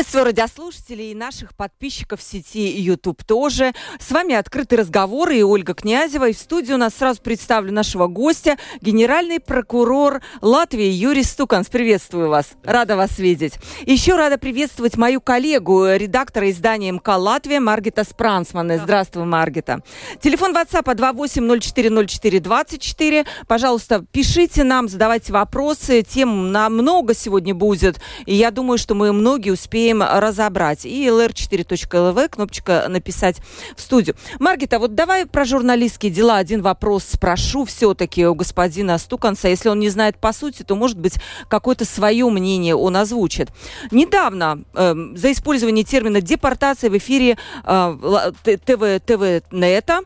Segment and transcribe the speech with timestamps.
[0.00, 3.74] Приветствую радиослушателей и наших подписчиков в сети YouTube тоже.
[3.98, 6.30] С вами «Открытый разговор» и Ольга Князева.
[6.30, 11.66] И в студии у нас сразу представлю нашего гостя, генеральный прокурор Латвии Юрий Стуканс.
[11.66, 12.52] Приветствую вас.
[12.64, 13.58] Рада вас видеть.
[13.84, 18.78] Еще рада приветствовать мою коллегу, редактора издания МК «Латвия» Маргита Спрансмана.
[18.78, 19.82] Здравствуй, Маргита.
[20.22, 23.26] Телефон WhatsApp 28040424.
[23.46, 26.02] Пожалуйста, пишите нам, задавайте вопросы.
[26.08, 28.00] Тем на много сегодня будет.
[28.24, 30.84] И я думаю, что мы многие успеем успеем разобрать.
[30.84, 33.36] И lr4.lv, кнопочка «Написать
[33.76, 34.16] в студию».
[34.38, 39.48] Маргита, вот давай про журналистские дела один вопрос спрошу все-таки у господина Стуканца.
[39.48, 41.14] Если он не знает по сути, то, может быть,
[41.48, 43.48] какое-то свое мнение он озвучит.
[43.90, 50.00] Недавно э, за использование термина «депортация» в эфире э, ТВ, ТВ-нета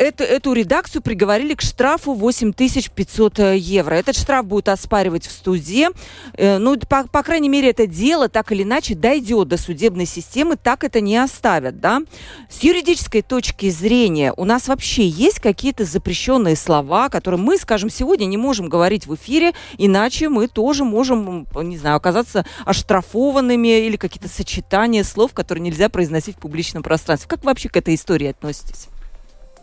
[0.00, 3.94] эту, эту редакцию приговорили к штрафу 8500 э, евро.
[3.94, 5.90] Этот штраф будет оспаривать в суде.
[6.34, 10.56] Э, ну, по, по крайней мере, это дело так или иначе дойдет до судебной системы,
[10.56, 12.00] так это не оставят, да?
[12.48, 18.24] С юридической точки зрения у нас вообще есть какие-то запрещенные слова, которые мы, скажем, сегодня
[18.24, 24.28] не можем говорить в эфире, иначе мы тоже можем, не знаю, оказаться оштрафованными или какие-то
[24.28, 27.28] сочетания слов, которые нельзя произносить в публичном пространстве.
[27.28, 28.88] Как вы вообще к этой истории относитесь?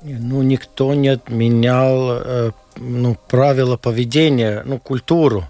[0.08, 5.44] Ну, никто не отменял э, ну, правила поведения, ну, культуру.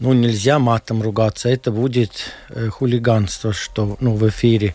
[0.00, 4.74] Ну, нельзя матом ругаться, это будет э, хулиганство, что ну, в эфире.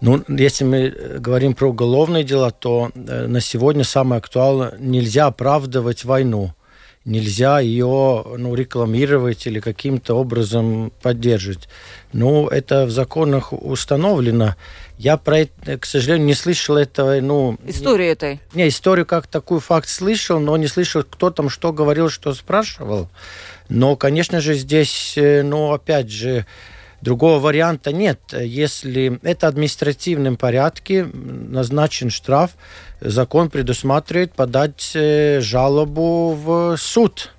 [0.00, 6.04] Ну, если мы э, говорим про уголовные дела, то на сегодня самое актуальное– нельзя оправдывать
[6.04, 6.52] войну
[7.04, 11.68] нельзя ее ну, рекламировать или каким-то образом поддерживать.
[12.12, 14.56] Ну, это в законах установлено.
[14.96, 17.20] Я, про это, к сожалению, не слышал этого.
[17.20, 18.40] Ну, историю этой?
[18.54, 23.08] Не, историю как такой факт слышал, но не слышал, кто там что говорил, что спрашивал.
[23.68, 26.46] Но, конечно же, здесь, э, ну, опять же,
[27.04, 28.20] Другого варианта нет.
[28.32, 32.52] Если это административном порядке назначен штраф,
[33.02, 37.30] закон предусматривает подать э, жалобу в суд.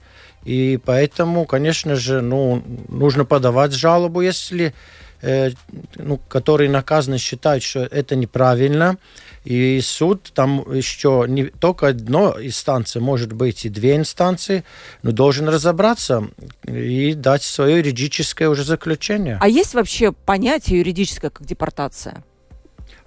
[0.43, 4.75] И поэтому, конечно же, ну, нужно подавать жалобу, если
[5.23, 5.49] э,
[5.95, 8.97] ну, который наказаны считают, что это неправильно.
[9.45, 14.63] И суд, там еще не только одна инстанция, может быть и две инстанции,
[15.03, 16.27] но должен разобраться
[16.67, 19.37] и дать свое юридическое уже заключение.
[19.39, 22.23] А есть вообще понятие юридическое, как депортация?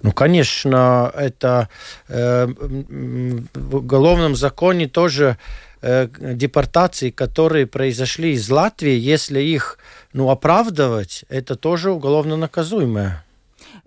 [0.01, 1.67] Ну, конечно, это
[2.07, 5.37] э, в уголовном законе тоже
[5.81, 9.77] э, депортации, которые произошли из Латвии, если их
[10.13, 13.25] ну, оправдывать, это тоже уголовно наказуемое.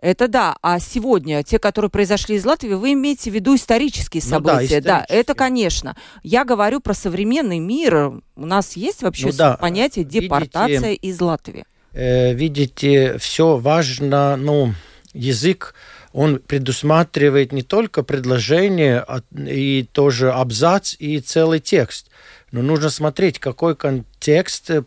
[0.02, 0.56] Это да.
[0.62, 4.76] А сегодня те, которые произошли из Латвии, вы имеете в виду исторические события?
[4.76, 5.96] Ну, да, да, это конечно.
[6.24, 8.20] Я говорю про современный мир.
[8.34, 9.56] У нас есть вообще ну, да.
[9.56, 11.64] понятие депортация видите, из Латвии?
[11.92, 14.74] Э, видите, все важно, ну,
[15.14, 15.74] язык
[16.12, 22.08] он предусматривает не только предложение а, и тоже абзац и целый текст.
[22.52, 24.82] Но нужно смотреть, какой контекст, э,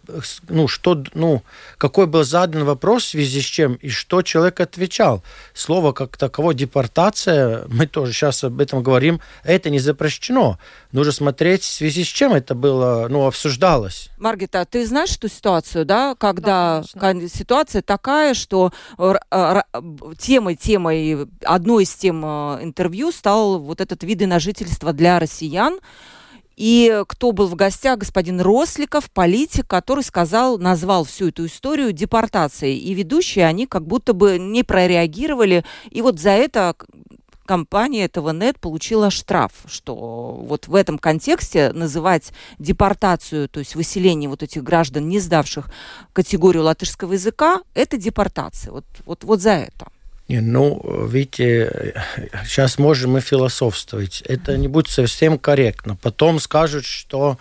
[0.48, 1.42] ну, что, ну,
[1.80, 5.24] какой был задан вопрос в связи с чем и что человек отвечал.
[5.56, 10.60] Слово как таково депортация, мы тоже сейчас об этом говорим, это не запрещено.
[10.92, 14.10] Нужно смотреть в связи с чем это было, ну, обсуждалось.
[14.18, 18.72] Маргита, ты знаешь эту ситуацию, да, когда да, ситуация такая, что
[20.20, 25.80] темой, темой, одной из тем э, интервью стал вот этот виды на жительство для россиян,
[26.56, 28.00] и кто был в гостях?
[28.00, 32.78] Господин Росликов, политик, который сказал, назвал всю эту историю депортацией.
[32.78, 35.66] И ведущие, они как будто бы не прореагировали.
[35.92, 36.76] И вот за это
[37.46, 44.30] компания этого нет получила штраф, что вот в этом контексте называть депортацию, то есть выселение
[44.30, 45.70] вот этих граждан, не сдавших
[46.12, 48.72] категорию латышского языка, это депортация.
[48.72, 49.88] Вот, вот, вот за это.
[50.28, 51.94] Не, ну, видите,
[52.46, 54.22] сейчас можем мы философствовать.
[54.26, 55.96] Это не будет совсем корректно.
[56.02, 57.38] Потом скажут, что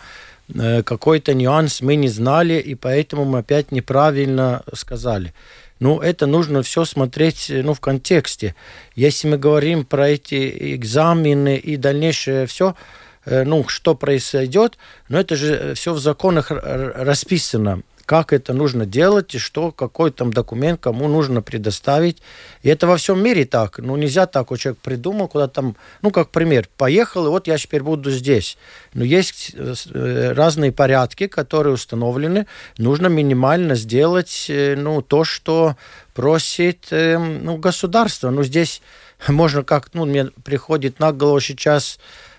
[0.54, 5.32] э, какой-то нюанс мы не знали, и поэтому мы опять неправильно сказали.
[5.80, 8.54] Ну, это нужно все смотреть ну, в контексте.
[8.94, 12.76] Если мы говорим про эти экзамены и дальнейшее все,
[13.24, 14.76] э, ну, что произойдет,
[15.08, 17.82] но это же все в законах расписано.
[18.04, 22.22] Как это нужно делать, и что, какой там документ кому нужно предоставить.
[22.62, 23.78] И это во всем мире так.
[23.78, 27.58] Ну, нельзя так, вот человек придумал, куда там, ну, как пример, поехал, и вот я
[27.58, 28.58] теперь буду здесь.
[28.92, 32.46] Но есть э, разные порядки, которые установлены.
[32.78, 35.76] Нужно минимально сделать, э, ну, то, что
[36.14, 38.30] просит, эм, ну, государство.
[38.30, 38.82] Ну, здесь
[39.28, 41.98] можно как, ну, мне приходит на голову сейчас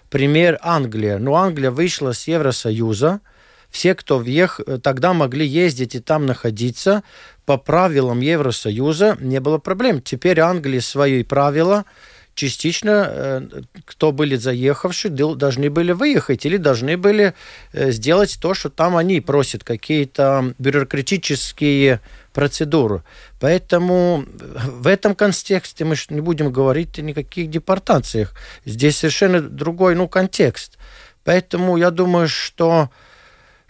[0.10, 1.18] пример Англия.
[1.18, 3.22] Ну, Англия вышла с Евросоюза,
[3.76, 7.04] все, кто въехал, тогда могли ездить и там находиться
[7.46, 10.02] по правилам Евросоюза, не было проблем.
[10.02, 11.84] Теперь Англия свои правила
[12.36, 13.42] частично, э,
[13.84, 17.34] кто были заехавшие, должны были выехать или должны были
[17.74, 22.00] э, сделать то, что там они просят, какие-то бюрократические
[22.32, 23.04] процедуры.
[23.42, 24.24] Поэтому
[24.68, 28.34] в этом контексте мы не будем говорить о никаких депортациях.
[28.64, 30.78] Здесь совершенно другой ну, контекст.
[31.26, 32.90] Поэтому я думаю, что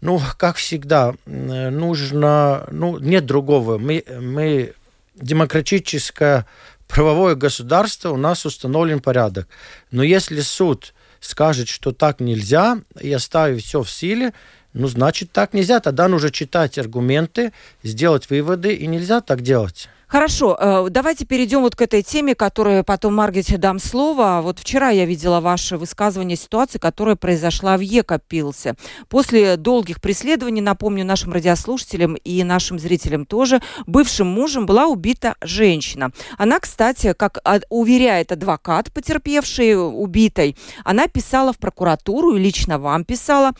[0.06, 3.80] ну, как всегда, нужно, ну, нет другого.
[3.80, 4.74] Мы, мы
[5.16, 6.46] демократическое
[6.88, 9.48] правовое государство, у нас установлен порядок.
[9.90, 14.34] Но если суд скажет, что так нельзя, и оставит все в силе,
[14.74, 15.80] ну, значит, так нельзя.
[15.80, 19.90] Тогда нужно читать аргументы, сделать выводы, и нельзя так делать.
[20.07, 24.42] Хорошо, э, давайте перейдем вот к этой теме, которую потом Маргете дам слово.
[24.44, 28.75] Вот вчера я видела ваше высказывание ситуации, которая произошла в Екапилсе.
[29.10, 36.12] После долгих преследований, напомню нашим радиослушателям и нашим зрителям тоже, бывшим мужем была убита женщина.
[36.38, 43.54] Она, кстати, как уверяет адвокат, потерпевшей, убитой, она писала в прокуратуру и лично вам писала,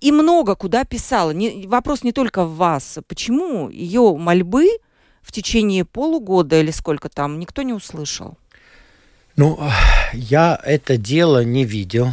[0.00, 1.32] и много куда писала.
[1.32, 2.98] Не, вопрос не только в вас.
[3.06, 4.68] Почему ее мольбы
[5.22, 8.36] в течение полугода или сколько там никто не услышал?
[9.36, 9.58] Ну,
[10.12, 12.08] я это дело не видел.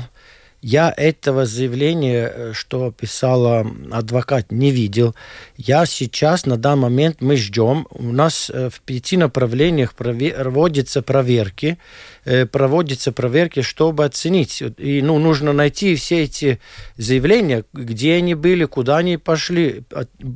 [0.69, 5.15] Я этого заявления, э, что писала адвокат, не видел.
[5.55, 7.87] Я сейчас, на данный момент, мы ждем.
[7.91, 11.77] У нас э, в пяти направлениях проводятся проверки.
[12.25, 14.61] Э, проводятся проверки, чтобы оценить.
[14.77, 16.59] И ну, нужно найти все эти
[16.97, 19.85] заявления, где они были, куда они пошли.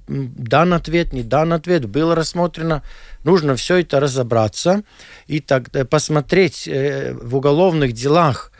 [0.07, 2.83] Дан ответ, не дан ответ, было рассмотрено.
[3.25, 4.83] Нужно все это разобраться
[5.27, 8.50] и так посмотреть в уголовных делах,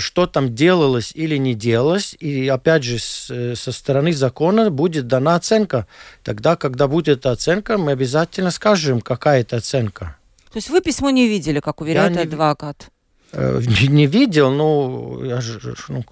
[0.00, 5.36] что там делалось или не делалось, и опять же э, со стороны закона будет дана
[5.36, 5.86] оценка.
[6.24, 10.16] Тогда, когда будет оценка, мы обязательно скажем, какая это оценка.
[10.52, 12.90] То есть вы письмо не видели, как уверяет Я адвокат?
[13.32, 15.40] Э, не видел, но я,
[15.88, 16.04] ну,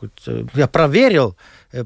[0.55, 1.35] я проверил, э,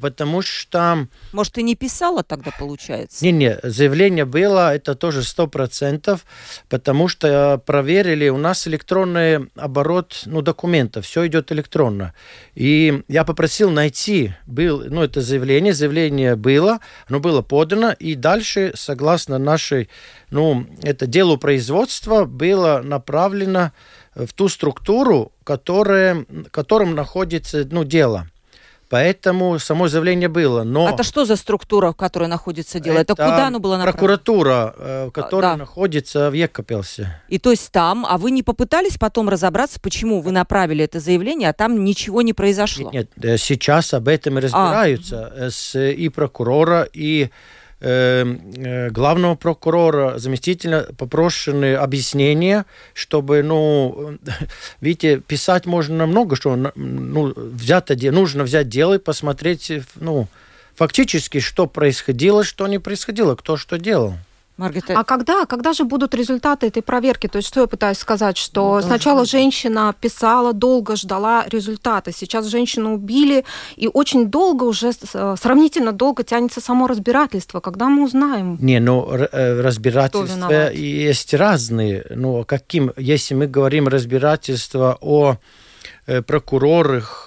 [0.00, 1.06] потому что...
[1.32, 3.24] Может, ты не писала тогда, получается?
[3.24, 6.24] Не-не, заявление было, это тоже сто процентов,
[6.68, 12.14] потому что проверили, у нас электронный оборот ну, документов, все идет электронно.
[12.54, 18.72] И я попросил найти, был, ну, это заявление, заявление было, оно было подано, и дальше,
[18.74, 19.88] согласно нашей,
[20.30, 23.72] ну, это делу производства, было направлено
[24.14, 28.28] в ту структуру, которая, которым находится ну, дело.
[28.92, 30.64] Поэтому само заявление было.
[30.64, 32.98] Но это что за структура, в которой находится дело?
[32.98, 33.92] Это, это куда оно было направлено?
[33.96, 35.56] Прокуратура, э, которая да.
[35.56, 37.18] находится в Екапелсе.
[37.28, 41.48] И то есть там, а вы не попытались потом разобраться, почему вы направили это заявление,
[41.48, 42.90] а там ничего не произошло?
[42.92, 44.40] Нет, нет э, сейчас об этом а.
[44.42, 45.50] разбираются а.
[45.50, 47.30] с и прокурора, и
[47.82, 52.64] э, главного прокурора, заместителя попрошены объяснения,
[52.94, 54.18] чтобы, ну,
[54.80, 60.28] видите, писать можно много, что, ну, взято, нужно взять дело и посмотреть, ну,
[60.76, 64.14] фактически, что происходило, что не происходило, кто что делал.
[64.56, 64.98] Маргарита.
[64.98, 67.26] А когда, когда же будут результаты этой проверки?
[67.26, 72.46] То есть что я пытаюсь сказать, что ну, сначала женщина писала, долго ждала результата, сейчас
[72.46, 73.44] женщину убили,
[73.76, 77.60] и очень долго уже, э, сравнительно долго тянется само разбирательство.
[77.60, 78.58] Когда мы узнаем?
[78.60, 82.04] Не, ну э, разбирательства есть разные.
[82.10, 85.36] Ну, каким, если мы говорим разбирательство о
[86.06, 87.26] э, прокурорах,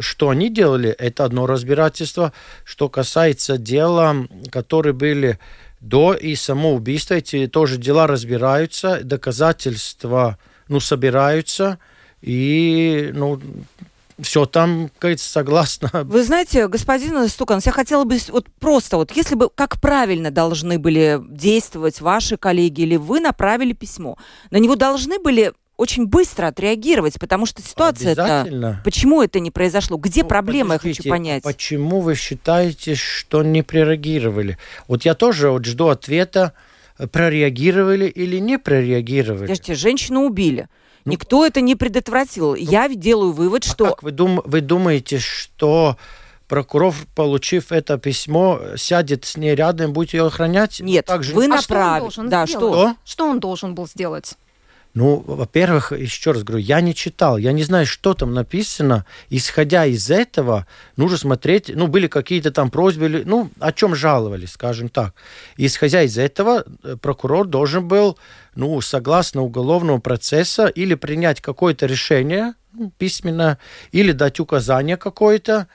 [0.00, 2.32] что они делали, это одно разбирательство.
[2.64, 4.14] Что касается дела,
[4.50, 5.38] которые были
[5.80, 7.14] до и самоубийства.
[7.14, 11.78] Эти тоже дела разбираются, доказательства ну, собираются,
[12.20, 13.40] и ну,
[14.22, 15.90] все там, кажется, согласно.
[16.04, 20.78] Вы знаете, господин Стуканс, я хотела бы вот просто вот, если бы, как правильно должны
[20.78, 24.16] были действовать ваши коллеги или вы направили письмо,
[24.50, 28.80] на него должны были очень быстро отреагировать, потому что ситуация это...
[28.84, 29.96] Почему это не произошло?
[29.96, 31.42] Где ну, проблема, я хочу понять.
[31.42, 34.58] Почему вы считаете, что не прореагировали?
[34.88, 36.52] Вот я тоже вот жду ответа,
[37.10, 39.42] прореагировали или не прореагировали.
[39.42, 40.68] Подождите, женщину убили.
[41.06, 42.50] Ну, Никто это не предотвратил.
[42.50, 43.86] Ну, я делаю вывод, а что...
[43.86, 45.96] Как вы, дум, вы думаете, что
[46.46, 50.80] прокурор, получив это письмо, сядет с ней рядом, будет ее охранять?
[50.80, 51.32] Нет, так же...
[51.32, 52.10] вы А направите.
[52.10, 52.74] что он должен да, сделать?
[52.74, 52.96] что?
[53.10, 54.36] Что он должен был сделать?
[54.92, 59.06] Ну, во-первых, еще раз говорю, я не читал, я не знаю, что там написано.
[59.28, 60.66] Исходя из этого,
[60.96, 65.14] нужно смотреть, ну, были какие-то там просьбы, ну, о чем жаловались, скажем так.
[65.56, 68.18] Исходя из этого, э, прокурор должен был,
[68.56, 73.58] ну, согласно уголовного процесса, или принять какое-то решение ну, письменно,
[73.92, 75.68] или дать указание какое-то,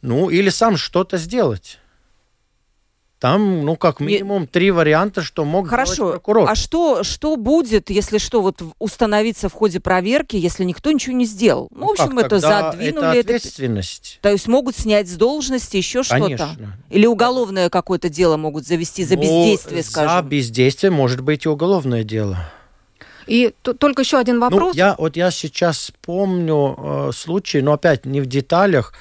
[0.00, 1.78] ну, или сам что-то сделать.
[3.22, 6.10] Там, ну, как минимум, три варианта, что мог Хорошо.
[6.10, 6.50] прокурор.
[6.50, 11.14] А что, что будет, если что, вот в- установится в ходе проверки, если никто ничего
[11.14, 11.68] не сделал?
[11.72, 13.06] Ну, в общем, как, это тогда задвинули.
[13.06, 14.18] Это это- ответственность.
[14.22, 16.20] То есть могут снять с должности еще что-то?
[16.24, 16.76] Конечно.
[16.90, 20.28] Или уголовное какое-то дело могут завести за Ну, бездействие, За скажем?
[20.28, 22.38] бездействие может быть и уголовное дело.
[23.28, 24.72] И т- только еще один вопрос.
[24.74, 28.92] Ну, я, вот я сейчас помню э, случай, но опять не в деталях.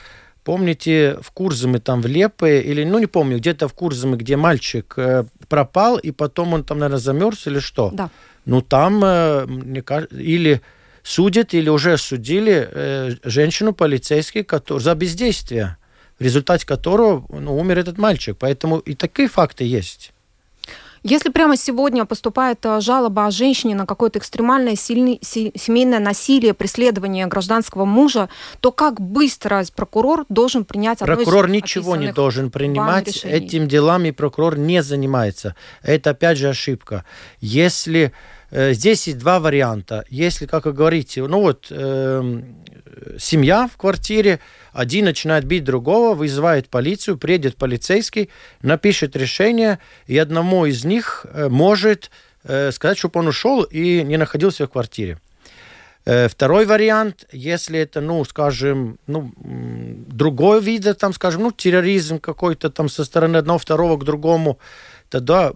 [0.43, 4.93] Помните, в Курзаме там в Лепе, или, ну, не помню, где-то в Курзаме, где мальчик
[4.97, 7.91] э, пропал, и потом он там, наверное, замерз или что?
[7.93, 8.09] Да.
[8.45, 10.61] Ну, там, э, мне кажется, или
[11.03, 15.77] судят, или уже судили э, женщину полицейский который, за бездействие,
[16.17, 18.35] в результате которого ну, умер этот мальчик.
[18.39, 20.11] Поэтому и такие факты есть.
[21.03, 26.53] Если прямо сегодня поступает э, жалоба о женщине на какое-то экстремальное сильный, се- семейное насилие,
[26.53, 28.29] преследование гражданского мужа,
[28.59, 33.07] то как быстро прокурор должен принять Прокурор ничего не должен принимать.
[33.07, 33.33] решений?
[33.33, 35.55] Этим делами прокурор не занимается.
[35.81, 37.03] Это опять же ошибка.
[37.39, 38.11] Если
[38.51, 40.05] э, здесь есть два варианта.
[40.09, 42.57] Если, как вы говорите, ну вот эм,
[43.17, 44.39] семья в квартире,
[44.73, 48.29] один начинает бить другого, вызывает полицию, приедет полицейский,
[48.61, 52.09] напишет решение, и одному из них э, может
[52.43, 55.17] э, сказать, чтобы он ушел и не находился в квартире.
[56.05, 62.69] Э, Второй вариант, если это, ну, скажем, ну, другой вид, там, скажем, ну, терроризм какой-то
[62.69, 64.57] там со стороны одного, второго к другому,
[65.09, 65.53] тогда,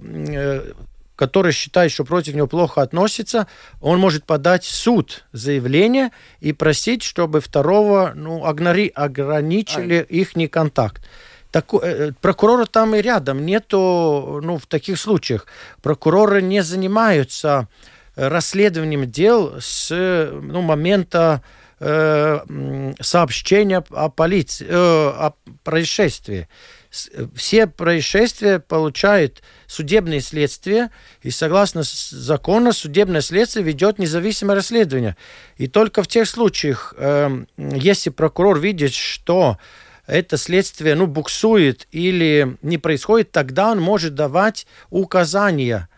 [1.15, 3.48] который считает, что против него плохо относится,
[3.81, 11.01] он может подать в суд заявление и просить, чтобы второго, ну, огнори- ограничили их контакт.
[11.51, 15.48] Тако- э, прокурора там и рядом нету, ну, в таких случаях.
[15.81, 17.67] Прокуроры не занимаются
[18.17, 21.41] э, расследованием дел с э, ну, момента
[21.79, 22.39] э,
[23.00, 26.48] сообщения о полиции, э, о происшествии.
[27.13, 35.15] Э, Все происшествия получают судебные следствия, и согласно закону судебное следствие ведет независимое расследование.
[35.57, 39.57] И только в тех случаях, э, если прокурор видит, что
[40.07, 45.89] это следствие ну, буксует или не происходит, тогда он может давать указания.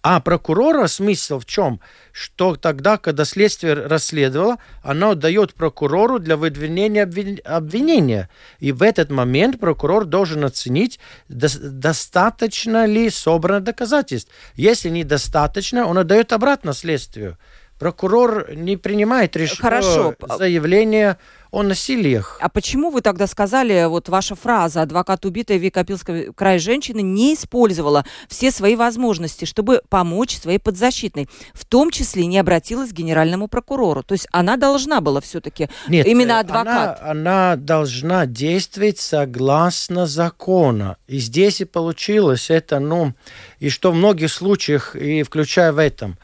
[0.00, 1.80] А прокурора смысл в чем?
[2.12, 8.28] Что тогда, когда следствие расследовало, оно дает прокурору для выдвинения обвин- обвинения.
[8.60, 14.30] И в этот момент прокурор должен оценить, дос- достаточно ли собрано доказательств.
[14.54, 17.36] Если недостаточно, он отдает обратно следствию.
[17.78, 20.14] Прокурор не принимает решение Хорошо.
[20.36, 21.18] заявление
[21.50, 22.38] о насилиях.
[22.40, 27.34] А почему вы тогда сказали, вот ваша фраза, адвокат убитой в Копилского края женщины не
[27.34, 33.48] использовала все свои возможности, чтобы помочь своей подзащитной, в том числе не обратилась к генеральному
[33.48, 34.02] прокурору.
[34.02, 37.00] То есть она должна была все-таки, Нет, именно э, адвокат.
[37.00, 40.96] Она, она должна действовать согласно закону.
[41.06, 43.14] И здесь и получилось это, ну,
[43.58, 46.18] и что в многих случаях, и включая в этом,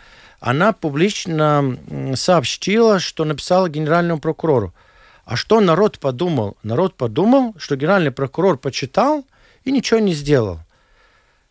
[0.44, 1.78] она публично
[2.16, 4.74] сообщила, что написала генеральному прокурору.
[5.24, 6.58] А что народ подумал?
[6.62, 9.24] Народ подумал, что генеральный прокурор почитал
[9.64, 10.60] и ничего не сделал.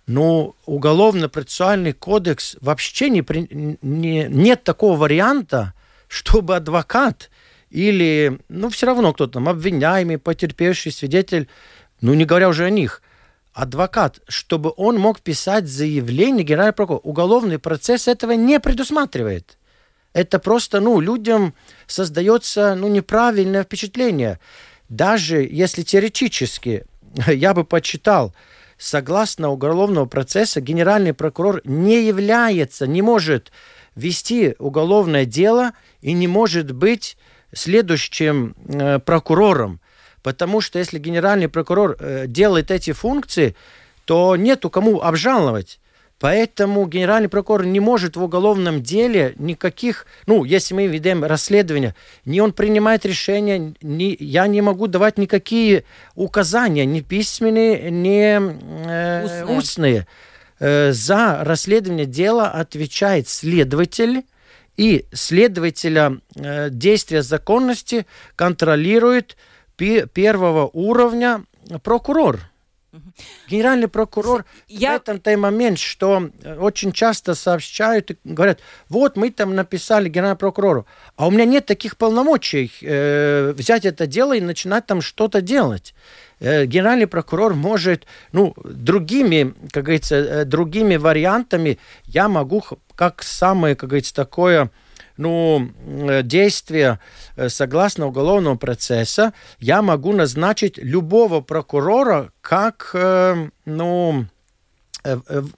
[0.06, 3.48] Ну, уголовно-процессуальный кодекс вообще не, при-
[3.82, 5.74] не, нет такого варианта,
[6.08, 7.32] чтобы адвокат
[7.72, 11.48] или, ну, все равно кто там, обвиняемый, потерпевший, свидетель,
[12.02, 13.02] ну, не говоря уже о них,
[13.54, 17.02] адвокат, чтобы он мог писать заявление генерального прокурора.
[17.04, 19.58] Уголовный процесс этого не предусматривает.
[20.14, 21.54] Это просто, ну, людям
[21.88, 24.40] создается, ну, неправильное впечатление.
[24.90, 26.86] Даже если теоретически
[27.28, 28.34] я бы почитал,
[28.78, 33.52] согласно уголовного процесса, генеральный прокурор не является, не может
[33.96, 37.18] вести уголовное дело и не может быть
[37.54, 39.80] следующим э, прокурором.
[40.24, 43.56] Потому что если генеральный прокурор э, делает эти функции,
[44.06, 45.80] то нету кому обжаловать.
[46.20, 52.40] Поэтому генеральный прокурор не может в уголовном деле никаких, ну, если мы ведем расследование, не
[52.40, 55.84] он принимает решения, ни, я не могу давать никакие
[56.16, 58.40] указания, ни письменные, ни
[58.90, 59.58] э, Устные.
[59.58, 60.08] устные.
[60.60, 64.24] Э, за расследование дела отвечает следователь,
[64.78, 69.36] и следователя э, действия законности контролирует
[69.78, 71.44] первого уровня
[71.84, 72.40] прокурор.
[73.50, 74.94] Генеральный прокурор Я...
[74.94, 80.38] в этом-то момент, что э, очень часто сообщают и говорят, вот мы там написали генеральному
[80.38, 85.42] прокурору, а у меня нет таких полномочий э, взять это дело и начинать там что-то
[85.42, 85.96] делать.
[86.40, 92.64] Э, генеральный прокурор может, ну, другими, как говорится, э, другими вариантами я могу
[92.96, 94.70] как самое, как говорится, такое
[95.18, 95.70] ну,
[96.24, 97.00] действие
[97.48, 102.96] согласно уголовного процесса, я могу назначить любого прокурора как,
[103.66, 104.26] ну,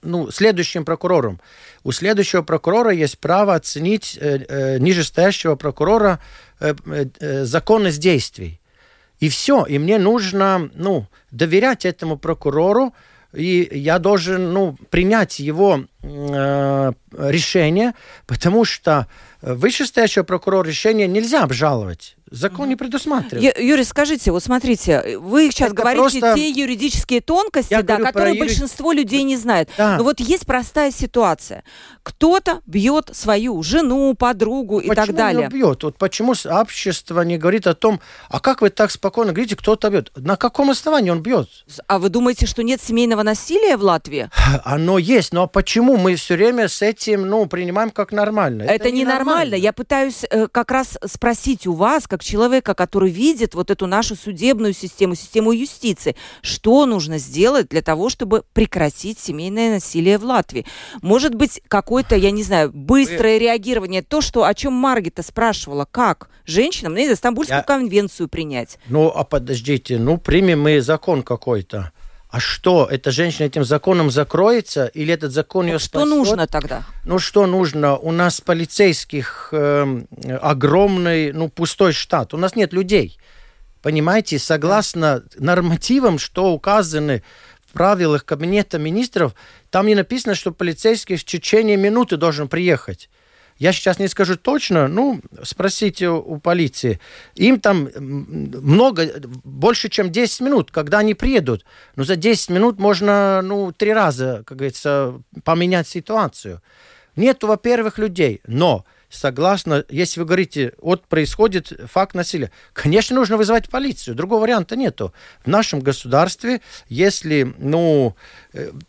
[0.02, 1.40] ну, следующим прокурором.
[1.84, 6.18] У следующего прокурора есть право оценить э, нижестоящего прокурора
[6.58, 6.74] э,
[7.20, 8.60] э, законность действий.
[9.20, 9.64] И все.
[9.64, 12.92] И мне нужно ну, доверять этому прокурору,
[13.32, 17.92] и я должен ну, принять его э, решение,
[18.26, 19.06] потому что
[19.46, 22.16] вышестоящего прокурора решение нельзя обжаловать.
[22.28, 23.56] Закон не предусматривает.
[23.56, 26.34] Юрий, скажите, вот смотрите, вы сейчас Это говорите просто...
[26.34, 28.48] те юридические тонкости, Я да, которые юри...
[28.48, 29.68] большинство людей не знают.
[29.78, 29.96] Да.
[29.96, 31.62] Но вот есть простая ситуация.
[32.02, 35.46] Кто-то бьет свою жену, подругу и почему так далее.
[35.46, 35.82] Почему бьет?
[35.84, 40.10] Вот почему общество не говорит о том, а как вы так спокойно говорите, кто-то бьет?
[40.16, 41.48] На каком основании он бьет?
[41.86, 44.30] А вы думаете, что нет семейного насилия в Латвии?
[44.64, 48.64] Оно есть, но почему мы все время с этим, ну, принимаем как нормально?
[48.64, 49.35] Это, Это не нормально.
[49.56, 54.16] Я пытаюсь э, как раз спросить у вас, как человека, который видит вот эту нашу
[54.16, 56.16] судебную систему, систему юстиции.
[56.42, 60.66] Что нужно сделать для того, чтобы прекратить семейное насилие в Латвии?
[61.02, 66.28] Может быть, какое-то, я не знаю, быстрое реагирование, то, что, о чем Маргита спрашивала, как
[66.44, 67.62] женщинам, ну, Стамбульскую я...
[67.62, 68.78] конвенцию принять?
[68.88, 71.92] Ну, а подождите, ну, примем мы закон какой-то.
[72.36, 76.84] А что, эта женщина этим законом закроется или этот закон ее Что нужно тогда?
[77.06, 77.96] Ну что нужно?
[77.96, 80.02] У нас полицейских э,
[80.42, 82.34] огромный, ну пустой штат.
[82.34, 83.18] У нас нет людей.
[83.80, 87.22] Понимаете, согласно нормативам, что указаны
[87.66, 89.34] в правилах Кабинета министров,
[89.70, 93.08] там не написано, что полицейский в течение минуты должен приехать.
[93.58, 97.00] Я сейчас не скажу точно, ну, спросите у, полиции.
[97.36, 99.10] Им там много,
[99.44, 101.64] больше, чем 10 минут, когда они приедут.
[101.96, 106.60] Но за 10 минут можно, ну, три раза, как говорится, поменять ситуацию.
[107.16, 113.68] Нету, во-первых, людей, но согласно, если вы говорите, вот происходит факт насилия, конечно, нужно вызывать
[113.68, 115.12] полицию, другого варианта нету.
[115.44, 118.16] В нашем государстве, если, ну,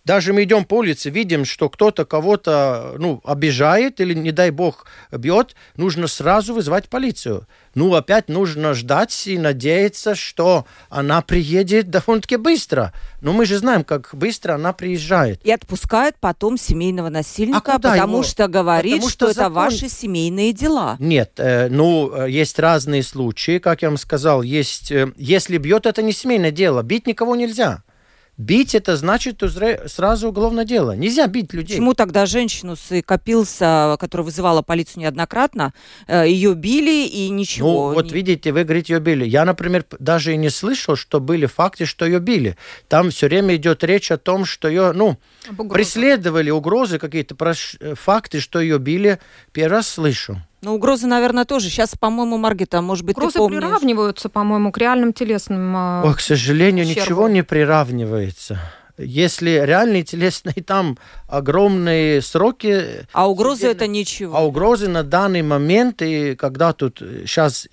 [0.06, 4.86] даже мы идем по улице, видим, что кто-то кого-то, ну, обижает или, не дай бог,
[5.12, 12.38] бьет, нужно сразу вызывать полицию ну, опять нужно ждать и надеяться, что она приедет довольно-таки
[12.38, 12.92] быстро.
[13.22, 15.40] Но мы же знаем, как быстро она приезжает.
[15.46, 18.24] И отпускает потом семейного насильника, а потому его?
[18.24, 19.52] что говорит, потому что, что закон...
[19.52, 20.96] это ваши семейные дела.
[20.98, 25.86] Нет, э, ну, э, есть разные случаи, как я вам сказал, есть, э, если бьет,
[25.86, 27.84] это не семейное дело, бить никого нельзя.
[28.38, 29.42] Бить это значит
[29.88, 30.92] сразу уголовное дело.
[30.92, 31.78] Нельзя бить людей.
[31.78, 35.74] Почему тогда женщину с Копилса, которая вызывала полицию неоднократно,
[36.06, 37.90] э, ее били и ничего?
[37.90, 38.12] Ну, вот не...
[38.12, 39.26] видите, вы говорите, ее били.
[39.26, 42.58] Я, например, даже и не слышал, что были факты, что ее били.
[42.88, 45.18] Там все время идет речь о том, что ее, ну,
[45.72, 47.36] преследовали угрозы какие-то,
[47.80, 49.20] э, факты, что ее били.
[49.52, 50.40] Первый раз слышу.
[50.62, 51.70] Ну, угрозы, наверное, тоже.
[51.70, 53.62] Сейчас, по-моему, Маргита, может быть, угрозы ты помнишь.
[53.62, 57.02] приравниваются, по-моему, к реальным телесным э, Ой, к сожалению, ущербу.
[57.02, 58.60] ничего не приравнивается.
[58.98, 63.06] Если реальные телесные, там огромные сроки.
[63.14, 64.36] А угрозы это ничего.
[64.36, 67.68] А угрозы на данный момент, и когда тут сейчас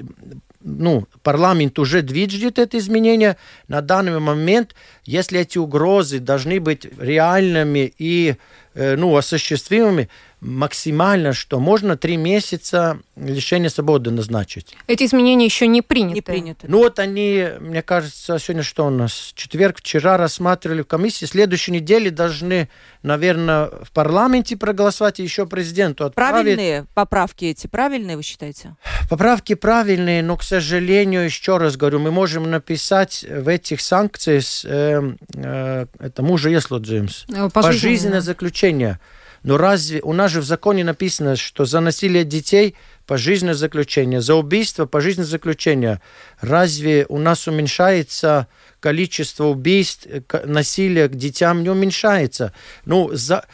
[0.65, 3.37] ну, парламент уже движет это изменение,
[3.69, 8.37] на данный момент, если эти угрозы должны быть реальными и
[8.75, 10.09] э, ну, осуществимыми,
[10.45, 14.77] максимально, что можно три месяца лишения свободы назначить.
[14.87, 16.15] Эти изменения еще не приняты.
[16.17, 16.67] Не приняты.
[16.69, 19.33] Ну вот они, мне кажется, сегодня что у нас?
[19.35, 21.25] Четверг, вчера рассматривали в комиссии.
[21.25, 22.69] Следующей неделе должны,
[23.03, 26.43] наверное, в парламенте проголосовать и еще президенту отправить.
[26.45, 28.77] Правильные поправки эти, правильные вы считаете?
[29.09, 35.15] Поправки правильные, но, к сожалению, еще раз говорю, мы можем написать в этих санкциях, э,
[35.35, 39.01] э, это мужа Есло Джеймс, пожизненное, пожизненное заключение.
[39.45, 42.75] Но разве у нас же в законе написано, что за насилие детей
[43.07, 46.01] пожизненное заключение, за убийство пожизненное заключение.
[46.41, 48.49] Разве у нас уменьшается
[48.81, 50.09] количество убийств,
[50.45, 52.55] насилия к детям не уменьшается.
[52.87, 53.45] Ну, за,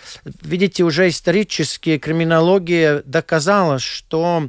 [0.42, 4.48] видите, уже исторически криминология доказала, что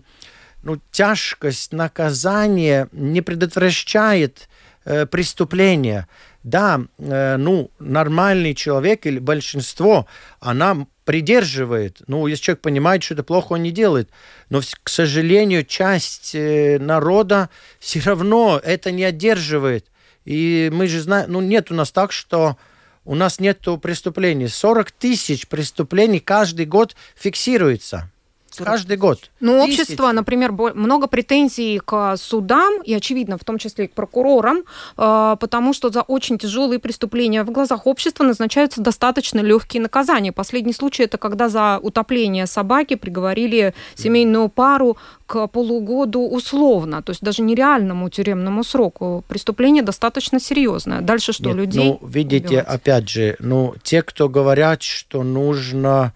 [0.62, 4.48] ну, тяжкость наказания не предотвращает
[4.86, 6.08] э, преступления.
[6.44, 10.06] Да, э, ну, нормальный человек или большинство,
[10.40, 12.02] она придерживает.
[12.08, 14.10] Ну, если человек понимает, что это плохо, он не делает.
[14.50, 19.88] Но, к сожалению, часть э, народа все равно это не одерживает.
[20.24, 22.56] И мы же знаем, ну, нет у нас так, что
[23.04, 24.48] у нас нет преступлений.
[24.48, 28.10] 40 тысяч преступлений каждый год фиксируется.
[28.58, 29.32] Каждый год.
[29.40, 34.64] Ну, общество, например, много претензий к судам и, очевидно, в том числе и к прокурорам,
[34.98, 40.32] э, потому что за очень тяжелые преступления в глазах общества назначаются достаточно легкие наказания.
[40.32, 47.22] Последний случай это когда за утопление собаки приговорили семейную пару к полугоду условно, то есть
[47.22, 49.24] даже нереальному тюремному сроку.
[49.28, 51.02] Преступление достаточно серьезное.
[51.02, 51.86] Дальше что, Нет, людей?
[51.86, 52.68] Ну, видите, убивать?
[52.68, 56.14] опять же, ну, те, кто говорят, что нужно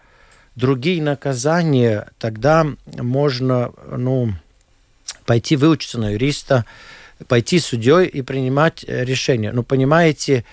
[0.55, 4.33] другие наказания, тогда можно ну,
[5.25, 6.65] пойти выучиться на юриста,
[7.27, 9.51] пойти судьей и принимать э, решение.
[9.51, 10.45] Но понимаете,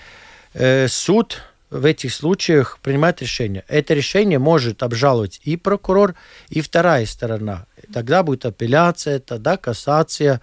[0.53, 3.65] э, суд в этих случаях принимает решение.
[3.67, 6.15] Это решение может обжаловать и прокурор,
[6.49, 7.65] и вторая сторона.
[7.91, 10.39] Тогда будет апелляция, тогда кассация.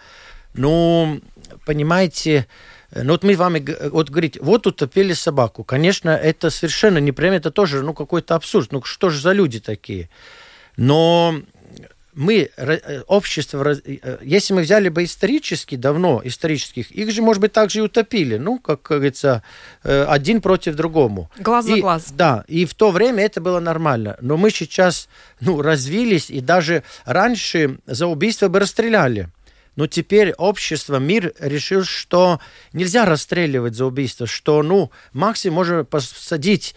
[0.55, 1.21] Ну,
[1.67, 2.47] понимаете,
[2.93, 5.65] ну вот мы вами вот говорите, вот утопили собаку.
[5.65, 8.73] Конечно, это совершенно неприемлемо, это тоже ну, какой-то абсурд.
[8.73, 10.09] Ну что же за люди такие?
[10.77, 11.35] Но
[12.15, 17.53] мы, э, общество, э, если мы взяли бы исторически, давно исторических, их же, может быть,
[17.53, 19.43] также и утопили, ну, как говорится,
[19.85, 21.31] э, один против другому.
[21.39, 22.13] Глаз за и, глаз.
[22.13, 24.17] Да, и в то время это было нормально.
[24.21, 25.09] Но мы сейчас,
[25.41, 29.29] ну, развились, и даже раньше за убийство бы расстреляли.
[29.81, 32.39] Но теперь общество, мир решил, что
[32.75, 36.75] нельзя расстреливать за убийство, что, ну, максимум можно посадить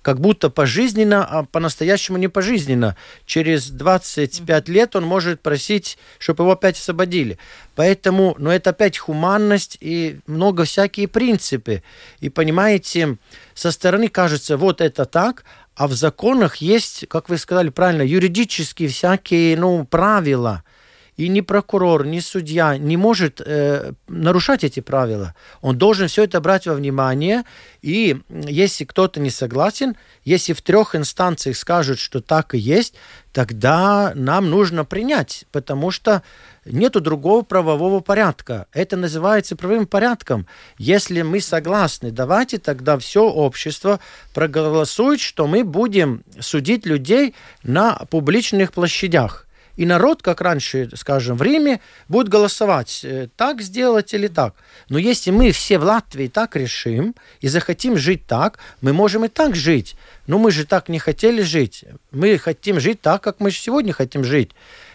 [0.00, 2.96] как будто пожизненно, а по-настоящему не пожизненно.
[3.26, 7.36] Через 25 лет он может просить, чтобы его опять освободили.
[7.74, 11.82] Поэтому, ну, это опять хуманность и много всякие принципы.
[12.20, 13.18] И понимаете,
[13.52, 18.88] со стороны кажется, вот это так, а в законах есть, как вы сказали правильно, юридические
[18.88, 20.62] всякие, ну, правила–
[21.16, 25.34] и ни прокурор, ни судья не может э, нарушать эти правила.
[25.62, 27.44] Он должен все это брать во внимание.
[27.80, 32.94] И если кто-то не согласен, если в трех инстанциях скажут, что так и есть,
[33.32, 36.22] тогда нам нужно принять, потому что
[36.66, 38.66] нету другого правового порядка.
[38.72, 40.46] Это называется правовым порядком.
[40.76, 44.00] Если мы согласны, давайте тогда все общество
[44.34, 49.46] проголосует, что мы будем судить людей на публичных площадях.
[49.76, 54.54] И народ, как раньше, скажем, в Риме, будет голосовать, э, так сделать или так.
[54.88, 59.28] Но если мы все в Латвии так решим и захотим жить так, мы можем и
[59.28, 59.96] так жить.
[60.26, 61.84] Но мы же так не хотели жить.
[62.10, 64.52] Мы хотим жить так, как мы сегодня хотим жить.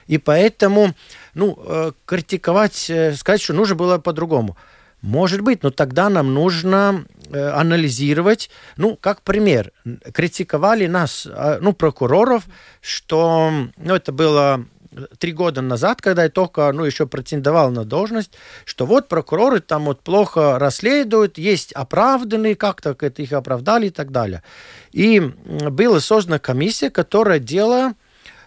[0.08, 0.94] И поэтому,
[1.36, 4.58] ну, э, критиковать, э, сказать, что нужно было по-другому.
[5.02, 9.72] Может быть, но тогда нам нужно анализировать, ну, как пример,
[10.14, 12.46] критиковали нас, а, ну, прокуроров,
[12.82, 14.66] что, ну, это было
[15.18, 18.34] три года назад, когда я только, ну, еще претендовал на должность,
[18.66, 24.44] что вот прокуроры там вот плохо расследуют, есть оправданные, как-то их оправдали и так далее.
[24.92, 27.94] И была создана комиссия, которая делала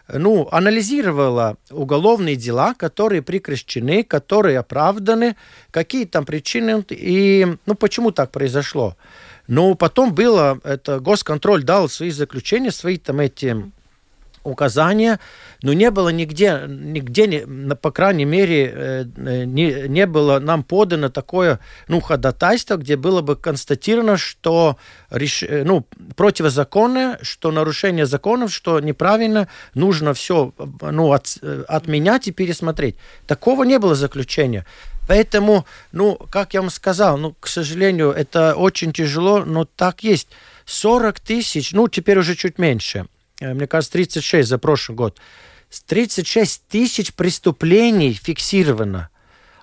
[0.08, 5.36] ну, анализировала уголовные дела, которые прекращены, которые оправданы,
[5.70, 8.96] какие там причины и ну, почему так произошло.
[9.46, 13.72] Но потом было, это госконтроль дал свои заключения, свои там эти
[14.44, 15.18] указания,
[15.62, 19.04] но не было нигде, нигде по крайней мере, э,
[19.44, 24.76] не, не было нам подано такое ну, ходатайство, где было бы констатировано, что
[25.10, 31.36] э, ну, противозаконное, что нарушение законов, что неправильно, нужно все ну, от,
[31.68, 32.96] отменять и пересмотреть.
[33.26, 34.64] Такого не было заключения.
[35.06, 40.28] Поэтому, ну, как я вам сказал, ну, к сожалению, это очень тяжело, но так есть.
[40.66, 43.06] 40 тысяч, ну, теперь уже чуть меньше–
[43.52, 45.20] мне кажется, 36 за прошлый год.
[45.86, 49.10] 36 тысяч преступлений фиксировано.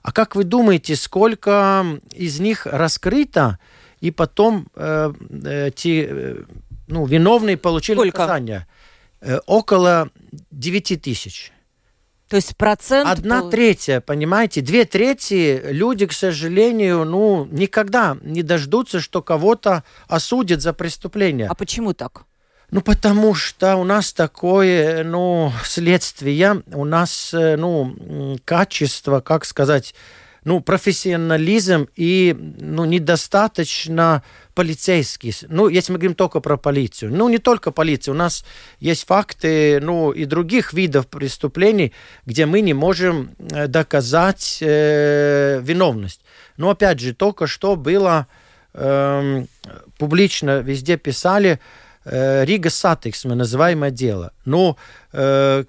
[0.01, 3.59] А как вы думаете, сколько из них раскрыто,
[3.99, 5.13] и потом э,
[5.67, 6.43] эти э,
[6.87, 8.17] ну, виновные получили сколько?
[8.17, 8.67] наказание?
[9.21, 10.09] Э, около
[10.49, 11.51] 9 тысяч.
[12.27, 13.07] То есть процент...
[13.09, 13.51] Одна был...
[13.51, 14.61] третья, понимаете?
[14.61, 21.47] Две трети люди, к сожалению, ну, никогда не дождутся, что кого-то осудят за преступление.
[21.47, 22.23] А почему так?
[22.71, 29.93] Ну, потому что у нас такое, ну, следствие, у нас, э, ну, качество, как сказать,
[30.45, 34.23] ну, профессионализм и, ну, недостаточно
[34.55, 35.35] полицейский.
[35.49, 37.13] Ну, если мы говорим только про полицию.
[37.13, 38.13] Ну, не только полиция.
[38.13, 38.45] У нас
[38.79, 41.91] есть факты, ну, и других видов преступлений,
[42.25, 46.21] где мы не можем э, доказать э, виновность.
[46.55, 48.27] Но, опять же, только что было
[48.73, 49.45] э,
[49.97, 51.59] публично везде писали,
[52.05, 54.33] Rīgas satiksme, называемое дело.
[54.45, 54.77] Но
[55.13, 55.63] э,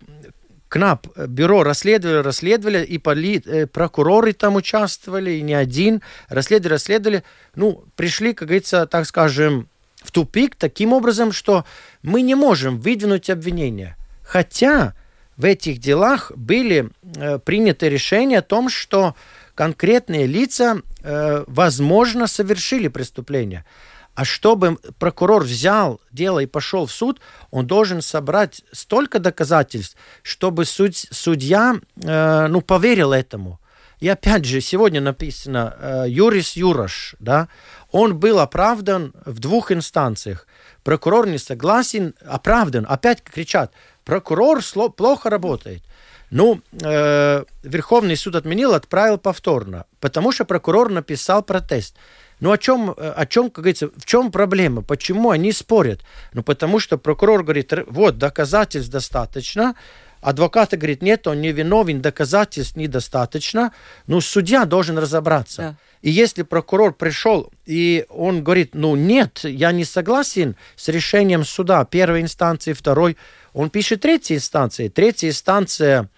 [0.73, 7.25] КНАП, бюро расследовали, расследовали, и поли, э, прокуроры там участвовали, и не один, расследовали, расследовали.
[7.55, 9.69] Ну, пришли, как говорится, так скажем,
[10.03, 11.67] в тупик таким образом, что
[12.03, 13.97] мы не можем выдвинуть обвинения.
[14.25, 14.95] Хотя
[15.37, 19.15] в этих делах были э, приняты решения о том, что
[19.55, 23.67] конкретные лица, э, возможно, совершили преступление.
[24.15, 27.21] А чтобы прокурор взял дело и пошел в суд,
[27.51, 33.59] он должен собрать столько доказательств, чтобы суд, судья э, ну, поверил этому.
[34.01, 37.49] И опять же, сегодня написано э, Юрис Юраш, да,
[37.91, 40.47] он был оправдан в двух инстанциях.
[40.83, 42.85] Прокурор не согласен, оправдан.
[42.89, 43.73] Опять кричат,
[44.05, 44.61] прокурор
[44.97, 45.83] плохо работает.
[46.31, 51.95] Ну, э, Верховный суд отменил, отправил повторно, потому что прокурор написал протест.
[52.43, 54.83] Ну о чем, о чем, как говорится, в чем проблема?
[54.83, 56.01] Почему они спорят?
[56.33, 59.77] Ну потому что прокурор говорит, вот доказательств достаточно,
[60.21, 63.73] адвокат говорит, нет, он не виновен, доказательств недостаточно.
[64.09, 65.63] Ну судья должен разобраться.
[65.63, 65.77] Да.
[66.01, 71.85] И если прокурор пришел и он говорит, ну нет, я не согласен с решением суда
[71.85, 73.17] первой инстанции, второй,
[73.53, 74.89] он пишет третьей инстанции.
[74.89, 76.09] Третья инстанция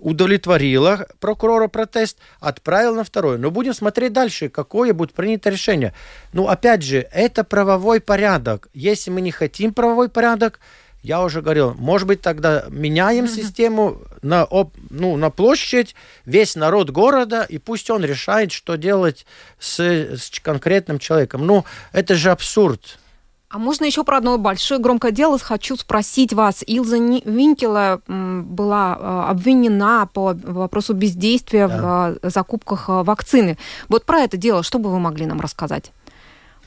[0.00, 3.38] удовлетворила прокурора протест, отправил на второй.
[3.38, 5.94] Но будем смотреть дальше, какое будет принято решение.
[6.32, 8.68] Ну, опять же, это правовой порядок.
[8.74, 10.60] Если мы не хотим правовой порядок,
[11.02, 13.34] я уже говорил, может быть, тогда меняем mm-hmm.
[13.34, 14.46] систему на,
[14.90, 15.94] ну, на площадь,
[16.26, 19.24] весь народ города, и пусть он решает, что делать
[19.58, 21.46] с, с конкретным человеком.
[21.46, 22.98] Ну, это же абсурд.
[23.50, 26.62] А можно еще про одно большое громкое дело хочу спросить вас.
[26.64, 31.76] Илза Винкела была э, обвинена по вопросу бездействия да.
[31.76, 33.58] в э, закупках э, вакцины.
[33.88, 35.90] Вот про это дело что бы вы могли нам рассказать?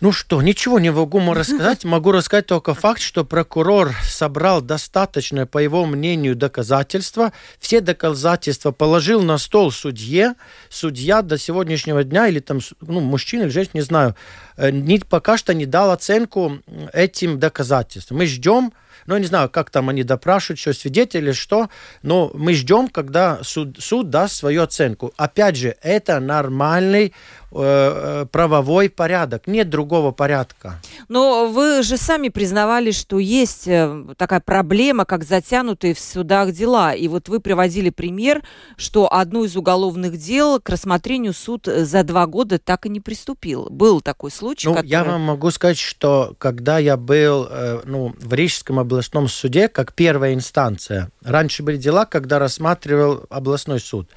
[0.04, 1.84] Ну что, ничего не могу рассказать.
[1.86, 7.32] Могу рассказать только факт, что прокурор собрал достаточное, по его мнению, доказательства.
[7.58, 10.34] Все доказательства положил на стол судье.
[10.70, 14.18] Судья до сегодняшнего дня, или там, ну, мужчина или женщина, не знаю,
[14.58, 16.60] э, не, пока что не дал оценку
[16.92, 18.18] этим доказательствам.
[18.18, 18.74] Мы ждем
[19.06, 21.70] ну, не знаю, как там они допрашивают, что свидетели, что,
[22.02, 25.13] но мы ждем, когда суд, суд даст свою оценку.
[25.18, 27.13] Опять же, это нормальный
[27.56, 30.80] э, э, правовой порядок, нет другого порядка.
[31.08, 36.94] Но вы же сами признавали, что есть э, такая проблема, как затянутые в судах дела.
[36.94, 38.44] И вот вы приводили пример,
[38.78, 43.68] что одно из уголовных дел к рассмотрению суд за два года так и не приступил.
[43.70, 44.68] Был такой случай.
[44.68, 44.89] Ну, который...
[44.89, 49.94] я вам могу сказать, что когда я был э, ну, в Рижском областном суде, как
[49.94, 54.10] первая инстанция, раньше были дела, когда рассматривал областной суд.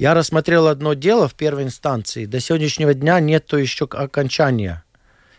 [0.00, 2.24] Я рассмотрел одно дело в первой инстанции.
[2.24, 4.82] До сегодняшнего дня нет еще окончания.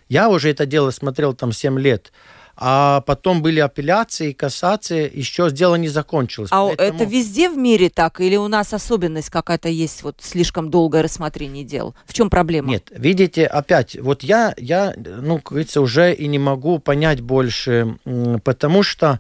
[0.08, 2.12] Я уже это дело смотрел там 7 лет.
[2.58, 6.52] А потом были апелляции, кассации, еще дело не закончилось.
[6.54, 7.02] А Поэтому...
[7.02, 8.22] это везде в мире так?
[8.22, 11.96] Или у нас особенность какая-то есть, вот слишком долгое рассмотрение дел?
[12.06, 12.70] В чем проблема?
[12.70, 17.98] Нет, видите, опять, вот я, я ну, как говорится, уже и не могу понять больше,
[18.44, 19.20] потому что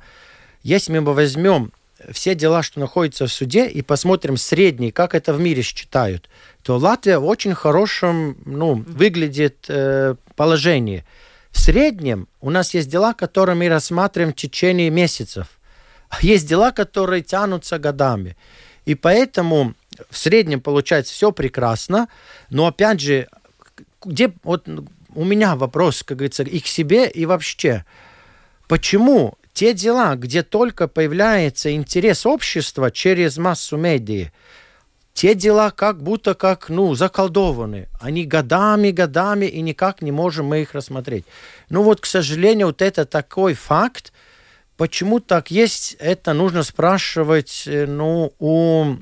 [0.61, 1.71] если мы возьмем
[2.11, 6.29] все дела, что находятся в суде, и посмотрим средний, как это в мире считают,
[6.63, 11.05] то Латвия в очень хорошем ну, выглядит э, положении.
[11.51, 15.47] В среднем у нас есть дела, которые мы рассматриваем в течение месяцев.
[16.09, 18.37] А есть дела, которые тянутся годами.
[18.85, 19.75] И поэтому
[20.09, 22.07] в среднем получается все прекрасно,
[22.49, 23.27] но опять же,
[24.03, 24.67] где вот
[25.13, 27.85] у меня вопрос, как говорится, и к себе, и вообще.
[28.67, 34.31] Почему те дела, где только появляется интерес общества через массу медиа,
[35.13, 37.87] те дела как будто как, ну, заколдованы.
[37.99, 41.25] Они годами, годами, и никак не можем мы их рассмотреть.
[41.69, 44.13] Ну вот, к сожалению, вот это такой факт.
[44.77, 48.95] Почему так есть, это нужно спрашивать э, ну, у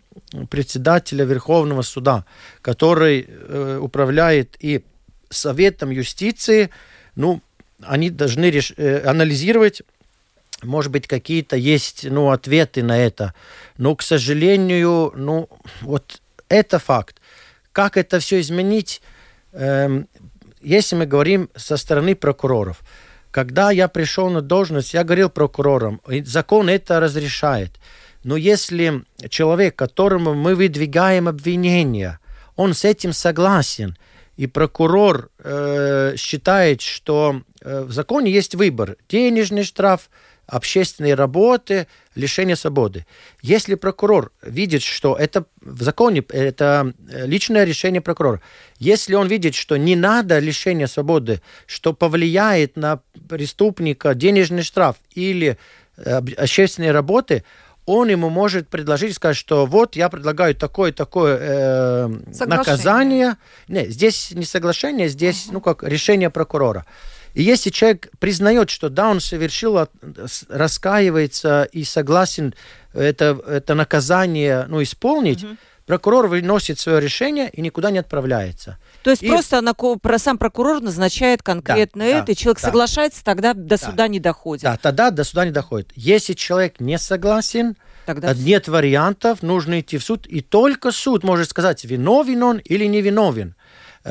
[0.50, 2.26] председателя Верховного суда,
[2.62, 4.84] который э, управляет и
[5.30, 6.70] Советом юстиции.
[7.16, 7.40] Ну,
[7.82, 8.74] они должны реш...
[8.76, 9.84] э, анализировать
[10.64, 13.34] может быть, какие-то есть ну, ответы на это.
[13.78, 15.50] Но, к сожалению, ну,
[15.82, 17.22] вот это факт.
[17.72, 19.02] Как это все изменить,
[19.54, 20.08] эм,
[20.62, 22.82] если мы говорим со стороны прокуроров.
[23.32, 27.80] Когда я пришел на должность, я говорил прокурорам, закон это разрешает.
[28.24, 32.20] Но если человек, которому мы выдвигаем обвинения,
[32.56, 33.96] он с этим согласен,
[34.36, 40.10] и прокурор э, считает, что э, в законе есть выбор, денежный штраф–
[40.50, 43.06] общественные работы, лишение свободы.
[43.42, 48.42] Если прокурор видит, что это в законе, это личное решение прокурора,
[48.80, 55.58] если он видит, что не надо лишения свободы, что повлияет на преступника денежный штраф или
[55.98, 57.44] э, общественные работы,
[57.86, 62.08] он ему может предложить, сказать, что вот я предлагаю такое-такое э,
[62.46, 63.38] наказание.
[63.68, 65.54] Нет, здесь не соглашение, здесь, uh-huh.
[65.54, 66.86] ну, как решение прокурора.
[67.34, 69.88] И если человек признает, что да, он совершил,
[70.50, 72.54] раскаивается и согласен
[72.94, 75.56] это, это наказание ну, исполнить, угу.
[75.86, 78.78] прокурор выносит свое решение и никуда не отправляется.
[79.04, 79.28] То есть и...
[79.28, 79.62] просто
[80.02, 82.68] про, сам прокурор назначает конкретно да, это, да, и человек да.
[82.68, 83.78] соглашается, тогда до да.
[83.78, 84.64] суда не доходит.
[84.64, 85.92] Да, тогда до суда не доходит.
[85.96, 91.50] Если человек не согласен, тогда нет вариантов, нужно идти в суд, и только суд может
[91.50, 93.56] сказать, виновен он или не виновен.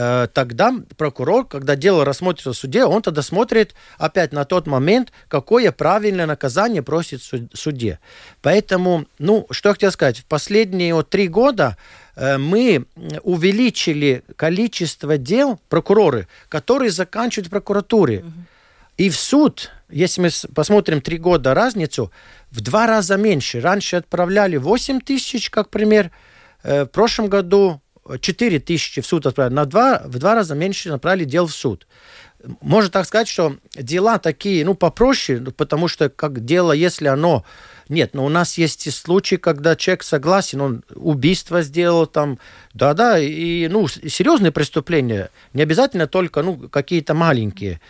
[0.01, 5.13] Э, тогда прокурор, когда дело рассмотрится в суде, он тогда смотрит опять на тот момент,
[5.27, 7.21] какое правильное наказание просит
[7.53, 7.99] суде.
[8.41, 11.77] Поэтому, ну, что я хотел сказать, в последние вот, три года
[12.15, 12.87] э, мы
[13.25, 18.25] увеличили количество дел прокуроры, которые заканчивают в прокуратуре.
[18.99, 22.13] И в суд, если мы посмотрим три года разницу,
[22.53, 23.61] в два раза меньше.
[23.61, 26.13] Раньше отправляли 8 тысяч, как пример,
[26.63, 27.81] э, в прошлом году
[28.21, 31.87] 4 тысячи в суд отправили, на два, в два раза меньше направили дел в суд.
[32.61, 37.45] Можно так сказать, что дела такие, ну, попроще, потому что как дело, если оно...
[37.89, 42.39] Нет, но у нас есть и случаи, когда человек согласен, он убийство сделал там,
[42.75, 47.81] да-да, и, ну, серьезные преступления, не обязательно только, ну, какие-то маленькие.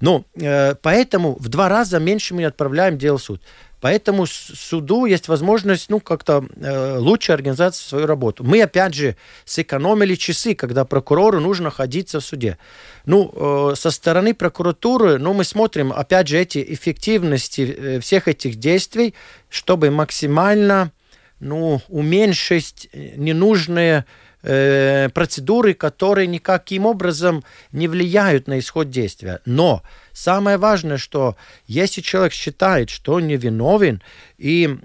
[0.00, 3.40] Но э, поэтому в два раза меньше мы отправляем дел в суд.
[3.84, 8.42] Поэтому суду есть возможность ну, как-то э, лучше организовать свою работу.
[8.42, 12.56] Мы, опять же, сэкономили часы, когда прокурору нужно находиться в суде.
[13.04, 18.56] Ну, э, со стороны прокуратуры, ну, мы смотрим, опять же, эти эффективности э, всех этих
[18.56, 19.12] действий,
[19.50, 20.90] чтобы максимально
[21.38, 24.06] ну, уменьшить ненужные
[24.44, 29.40] э, процедуры, которые никаким образом не влияют на исход действия.
[29.44, 34.02] Но самое важное, что если человек считает, что он невиновен,
[34.38, 34.78] и,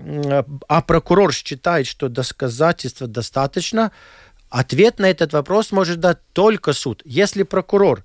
[0.68, 3.92] а прокурор считает, что доказательства достаточно,
[4.50, 7.02] ответ на этот вопрос может дать только суд.
[7.06, 8.04] Если прокурор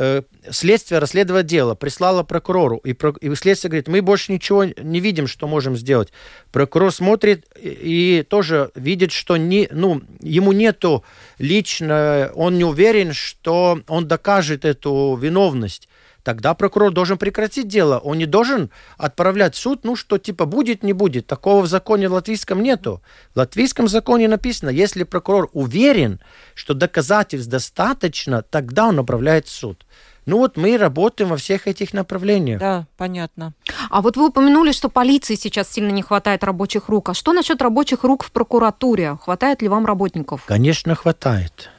[0.00, 5.00] Э, следствие расследовать дело, прислало прокурору, и, про, и следствие говорит, мы больше ничего не
[5.00, 6.12] видим, что можем сделать.
[6.52, 11.02] Прокурор смотрит и, и тоже видит, что не, ну, ему нету
[11.38, 15.88] лично, он не уверен, что он докажет эту виновность
[16.22, 17.98] тогда прокурор должен прекратить дело.
[17.98, 21.26] Он не должен отправлять в суд, ну, что типа будет, не будет.
[21.26, 23.02] Такого в законе латвийском нету.
[23.34, 26.20] В латвийском законе написано, если прокурор уверен,
[26.54, 29.84] что доказательств достаточно, тогда он направляет в суд.
[30.28, 32.60] Ну вот мы работаем во всех этих направлениях.
[32.60, 33.54] Да, понятно.
[33.88, 37.08] А вот вы упомянули, что полиции сейчас сильно не хватает рабочих рук.
[37.08, 39.16] А что насчет рабочих рук в прокуратуре?
[39.22, 40.44] Хватает ли вам работников?
[40.44, 41.70] Конечно, хватает.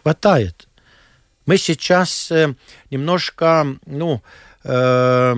[0.00, 0.68] Хватает.
[1.46, 2.54] Мы сейчас э,
[2.90, 4.22] немножко, ну,
[4.64, 5.34] э,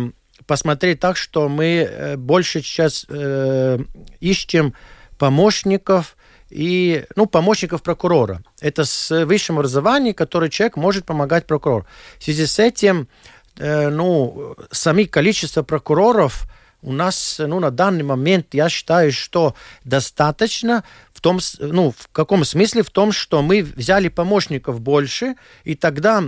[0.47, 3.79] посмотреть так, что мы э, больше сейчас э,
[4.21, 4.75] ищем
[5.19, 6.17] помощников
[6.51, 8.43] и, ну, помощников прокурора.
[8.61, 11.87] Это с высшим образованием, который человек может помогать прокурору.
[12.19, 13.09] В связи с этим,
[13.57, 16.47] э, ну, сами количество прокуроров
[16.85, 22.45] у нас, ну, на данный момент, я считаю, что достаточно в том, ну, в каком
[22.45, 22.83] смысле?
[22.83, 26.25] В том, что мы взяли помощников больше, и тогда,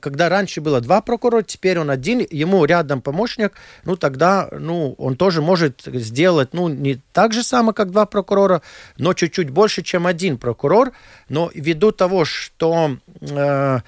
[0.00, 3.52] когда раньше было два прокурора, теперь он один, ему рядом помощник,
[3.84, 8.62] ну, тогда, ну, он тоже может сделать, ну, не так же самое, как два прокурора,
[8.98, 10.92] но чуть-чуть больше, чем один прокурор,
[11.28, 13.80] но ввиду того, что э,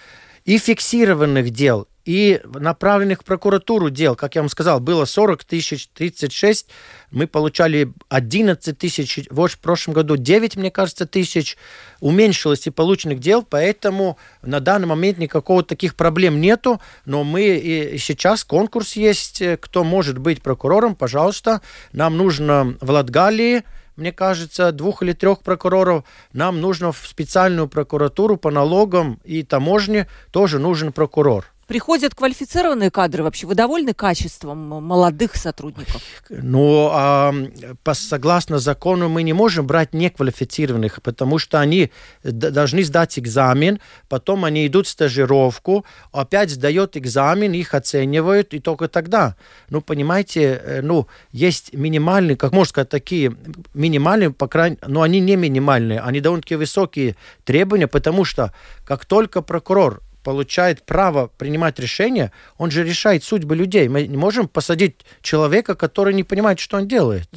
[0.44, 5.88] и фиксированных дел, и направленных в прокуратуру дел, как я вам сказал, было 40 тысяч,
[5.94, 6.68] 36,
[7.10, 11.56] мы получали 11 тысяч, в прошлом году 9, мне кажется, тысяч,
[12.00, 17.98] уменьшилось и полученных дел, поэтому на данный момент никакого таких проблем нету, но мы и
[17.98, 21.62] сейчас конкурс есть, кто может быть прокурором, пожалуйста,
[21.92, 23.62] нам нужно в Латгалии,
[23.96, 26.04] мне кажется, двух или трех прокуроров.
[26.32, 31.53] Нам нужно в специальную прокуратуру по налогам и таможне тоже нужен прокурор.
[31.66, 33.46] Приходят квалифицированные кадры вообще?
[33.46, 36.02] Вы довольны качеством молодых сотрудников?
[36.28, 37.34] Ну, а,
[37.82, 41.90] по, согласно закону, мы не можем брать неквалифицированных, потому что они
[42.22, 48.88] должны сдать экзамен, потом они идут в стажировку, опять сдают экзамен, их оценивают, и только
[48.88, 49.36] тогда.
[49.70, 53.36] Ну, понимаете, э, ну, есть минимальные, как можно сказать, такие
[53.74, 58.52] минимальные, по крайней но они не минимальные, они довольно-таки высокие требования, потому что
[58.84, 63.86] как только прокурор получает право принимать решения, он же решает судьбы людей.
[63.88, 67.28] Мы не можем посадить человека, который не понимает, что он делает.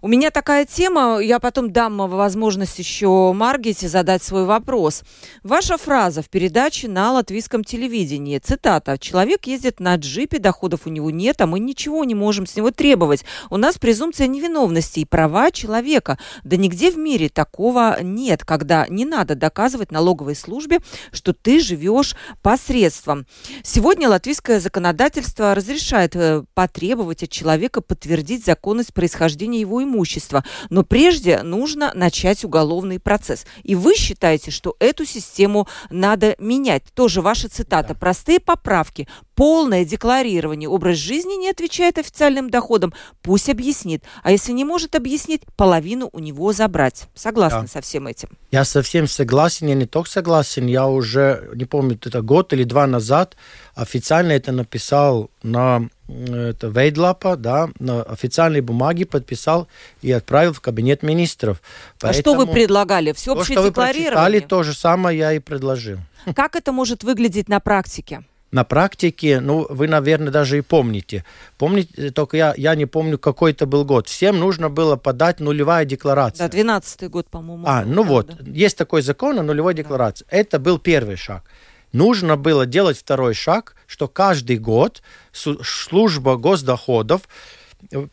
[0.00, 5.02] У меня такая тема, я потом дам возможность еще Маргите задать свой вопрос.
[5.42, 11.10] Ваша фраза в передаче на латвийском телевидении, цитата, «Человек ездит на джипе, доходов у него
[11.10, 13.24] нет, а мы ничего не можем с него требовать.
[13.50, 16.18] У нас презумпция невиновности и права человека.
[16.44, 20.78] Да нигде в мире такого нет, когда не надо доказывать налоговой службе,
[21.10, 22.11] что ты живешь
[22.42, 23.26] посредством.
[23.62, 31.42] Сегодня латвийское законодательство разрешает э, потребовать от человека подтвердить законность происхождения его имущества, но прежде
[31.42, 33.46] нужно начать уголовный процесс.
[33.62, 36.84] И вы считаете, что эту систему надо менять?
[36.94, 37.94] Тоже ваша цитата.
[37.94, 37.94] Да.
[37.94, 42.92] Простые поправки, полное декларирование, образ жизни не отвечает официальным доходам,
[43.22, 44.04] пусть объяснит.
[44.22, 47.08] А если не может объяснить, половину у него забрать.
[47.14, 47.66] Согласны да.
[47.66, 48.30] со всем этим?
[48.50, 52.86] Я совсем согласен, я не только согласен, я уже, не помню, это год или два
[52.86, 53.36] назад
[53.74, 59.68] официально это написал на это Вейдлапа, да, на официальной бумаге подписал
[60.02, 61.62] и отправил в кабинет министров.
[62.00, 63.12] Поэтому а что вы предлагали?
[63.12, 64.40] Всеобщее то, что декларирование?
[64.40, 65.98] Вы то же самое я и предложил.
[66.34, 68.24] Как это может выглядеть на практике?
[68.52, 71.24] на практике, ну, вы, наверное, даже и помните.
[71.56, 74.08] Помните, только я, я не помню, какой это был год.
[74.08, 76.46] Всем нужно было подать нулевая декларация.
[76.46, 77.64] Да, 12 год, по-моему.
[77.66, 80.26] А, ну вот, есть такой закон о нулевой декларации.
[80.30, 80.36] Да.
[80.36, 81.44] Это был первый шаг.
[81.92, 87.22] Нужно было делать второй шаг, что каждый год служба госдоходов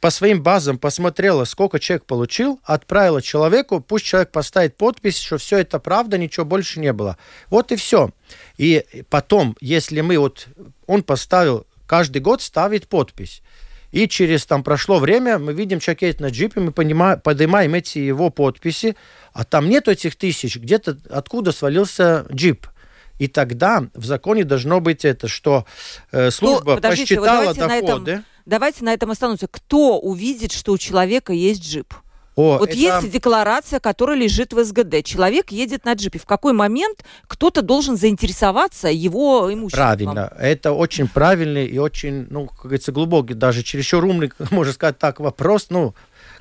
[0.02, 5.60] по своим базам посмотрела, сколько человек получил, отправила человеку, пусть человек поставит подпись, что все
[5.60, 7.18] это правда, ничего больше не было.
[7.50, 8.10] Вот и все.
[8.58, 10.48] И потом, если мы вот,
[10.88, 13.42] он поставил, каждый год ставит подпись.
[13.92, 17.98] И через там прошло время, мы видим, человек едет на джипе, мы понимаем, поднимаем эти
[18.00, 18.96] его подписи,
[19.34, 22.68] а там нет этих тысяч, где-то откуда свалился джип.
[23.20, 25.66] И тогда в законе должно быть это, что
[26.12, 27.68] э, служба ну, посчитала доходы.
[27.68, 29.48] На этом давайте на этом остановимся.
[29.48, 31.94] Кто увидит, что у человека есть джип?
[32.40, 32.78] О, вот это...
[32.78, 35.04] есть декларация, которая лежит в СГД.
[35.04, 36.20] Человек едет на джипе.
[36.20, 39.86] В какой момент кто-то должен заинтересоваться его имуществом?
[39.86, 40.34] Правильно.
[40.40, 45.20] Это очень правильный и очень, ну, как говорится, глубокий, даже чересчур умный, можно сказать так,
[45.20, 45.68] вопрос.
[45.70, 45.94] Ну,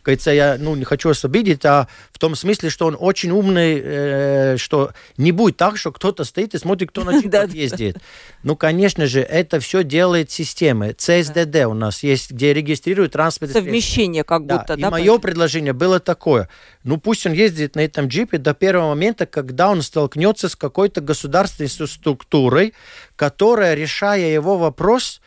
[0.03, 3.81] говорится, я ну, не хочу вас обидеть, а в том смысле, что он очень умный,
[3.83, 7.99] э, что не будет так, что кто-то стоит и смотрит, кто на джипах ездит.
[8.43, 10.93] Ну, конечно же, это все делает система.
[10.93, 13.53] ЦСДД у нас есть, где регистрируют транспорт.
[13.53, 14.89] Совмещение как будто, да?
[14.89, 16.49] И мое предложение было такое.
[16.85, 21.01] Ну, пусть он ездит на этом джипе до первого момента, когда он столкнется с какой-то
[21.01, 22.75] государственной структурой,
[23.17, 25.21] которая, решая его вопрос,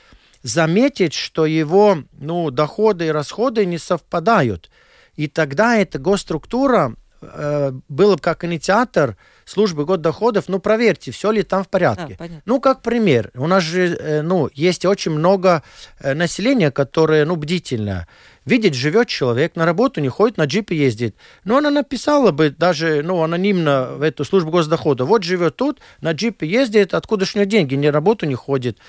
[0.44, 4.70] заметить, что его ну, доходы и расходы не совпадают.
[5.16, 11.44] И тогда эта госструктура э, была как инициатор службы год доходов, ну проверьте, все ли
[11.44, 12.18] там в порядке.
[12.20, 15.64] А, ну как пример, у нас же э, ну есть очень много
[16.00, 18.08] э, населения, которое ну бдительное.
[18.44, 21.16] Видит, живет человек, на работу не ходит, на джипе ездит.
[21.44, 25.06] Но она написала бы даже ну, анонимно в эту службу госдохода.
[25.06, 28.34] Вот живет тут, на джипе ездит, откуда ж у него деньги, ни на работу не
[28.34, 28.80] ходит.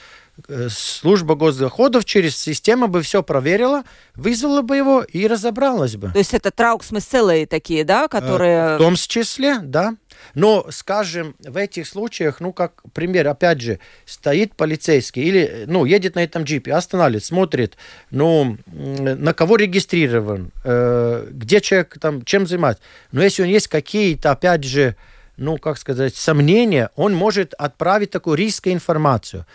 [0.48, 3.84] Э, служба госдоходов через систему бы все проверила,
[4.14, 6.10] вызвала бы его и разобралась бы.
[6.10, 8.74] То есть это трауксмеселые такие, да, которые...
[8.74, 9.94] Э, в том числе, да.
[10.34, 16.14] Но, скажем, в этих случаях, ну, как пример, опять же, стоит полицейский или, ну, едет
[16.14, 17.76] на этом джипе, останавливает, смотрит,
[18.10, 22.82] ну, на кого регистрирован, э, где человек там, чем занимается.
[23.12, 24.96] Но если у него есть какие-то, опять же,
[25.36, 29.46] ну, как сказать, сомнения, он может отправить такую рисковую информацию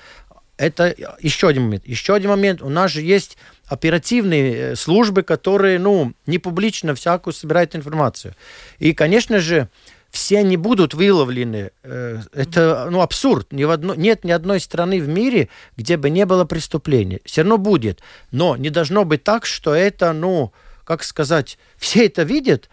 [0.58, 1.88] это еще один момент.
[1.88, 2.62] Еще один момент.
[2.62, 3.38] У нас же есть
[3.68, 8.34] оперативные э, службы, которые, ну, не публично всякую собирают информацию.
[8.80, 9.70] И, конечно же,
[10.10, 11.72] все не будут выловлены.
[11.84, 13.54] Э, это, ну, абсурд.
[13.54, 17.20] Ни в одно, нет ни одной страны в мире, где бы не было преступления.
[17.24, 18.02] Все равно будет.
[18.32, 20.52] Но не должно быть так, что это, ну,
[20.84, 22.70] как сказать, все это видят,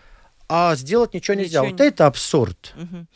[0.49, 1.61] а сделать ничего нельзя.
[1.61, 1.87] Ничего вот не...
[1.87, 2.75] это абсурд.
[2.77, 3.07] Угу.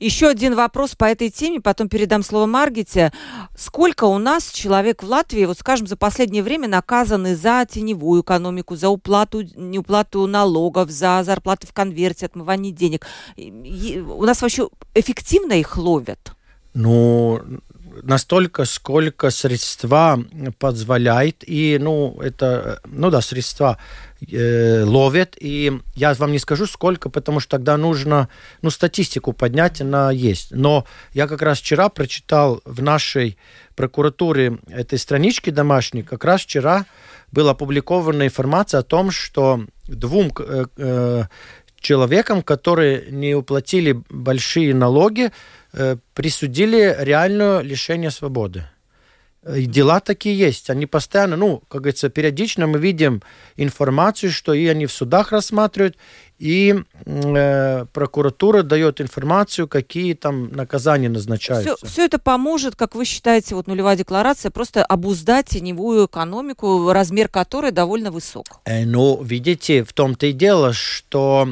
[0.00, 3.12] Еще один вопрос по этой теме, потом передам слово Маргите.
[3.56, 8.76] Сколько у нас человек в Латвии, вот скажем, за последнее время наказаны за теневую экономику,
[8.76, 13.06] за уплату, неуплату налогов, за зарплаты в конверте, отмывание денег?
[13.36, 16.32] И, у нас вообще эффективно их ловят?
[16.74, 17.40] Ну,
[18.02, 20.22] настолько, сколько средства
[20.58, 23.78] позволяет, и, ну, это, ну да, средства
[24.30, 28.28] э, ловят, и я вам не скажу сколько, потому что тогда нужно,
[28.62, 30.50] ну, статистику поднять, она есть.
[30.50, 33.38] Но я как раз вчера прочитал в нашей
[33.76, 36.86] прокуратуре этой странички домашней, как раз вчера
[37.32, 41.24] была опубликована информация о том, что двум э, э,
[41.80, 45.30] человекам, которые не уплатили большие налоги,
[45.72, 48.64] э, присудили реальное лишение свободы.
[49.52, 50.70] И дела такие есть.
[50.70, 53.22] Они постоянно, ну, как говорится, периодично мы видим
[53.56, 55.96] информацию, что и они в судах рассматривают,
[56.38, 56.74] и
[57.06, 61.76] э, прокуратура дает информацию, какие там наказания назначаются.
[61.76, 67.28] Все, все это поможет, как вы считаете, вот нулевая декларация, просто обуздать теневую экономику, размер
[67.28, 68.44] которой довольно высок?
[68.64, 71.48] Э, ну, видите, в том-то и дело, что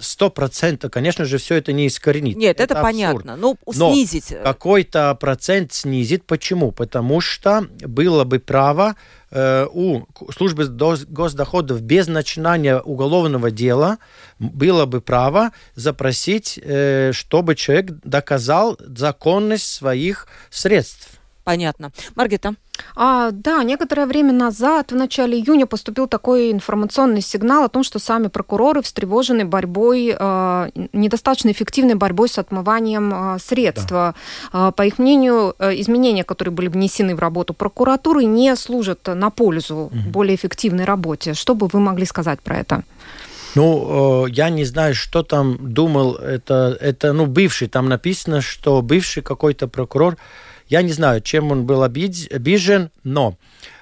[0.00, 2.36] сто э, процентов, конечно же, все это не искоренит.
[2.36, 3.36] Нет, это, это понятно.
[3.36, 4.30] Ну, снизить.
[4.30, 6.24] Но какой-то процент снизит.
[6.24, 6.72] Почему?
[6.72, 8.96] Потому что было бы право
[9.30, 10.02] у
[10.32, 13.98] службы госдоходов без начинания уголовного дела
[14.38, 21.17] было бы право запросить, э, чтобы человек доказал законность своих средств.
[21.48, 21.92] Понятно.
[22.14, 22.56] Маргита.
[22.94, 27.98] А, да, некоторое время назад, в начале июня, поступил такой информационный сигнал о том, что
[27.98, 33.88] сами прокуроры встревожены борьбой, э, недостаточно эффективной борьбой с отмыванием э, средств.
[33.88, 34.14] Да.
[34.52, 39.30] Э, по их мнению, э, изменения, которые были внесены в работу прокуратуры, не служат на
[39.30, 39.96] пользу угу.
[40.10, 41.32] более эффективной работе.
[41.32, 42.82] Что бы вы могли сказать про это?
[43.54, 48.82] Ну, э, я не знаю, что там думал, это, это ну, бывший, там написано, что
[48.82, 50.18] бывший какой-то прокурор
[50.68, 53.36] я не знаю, чем он был обижен, но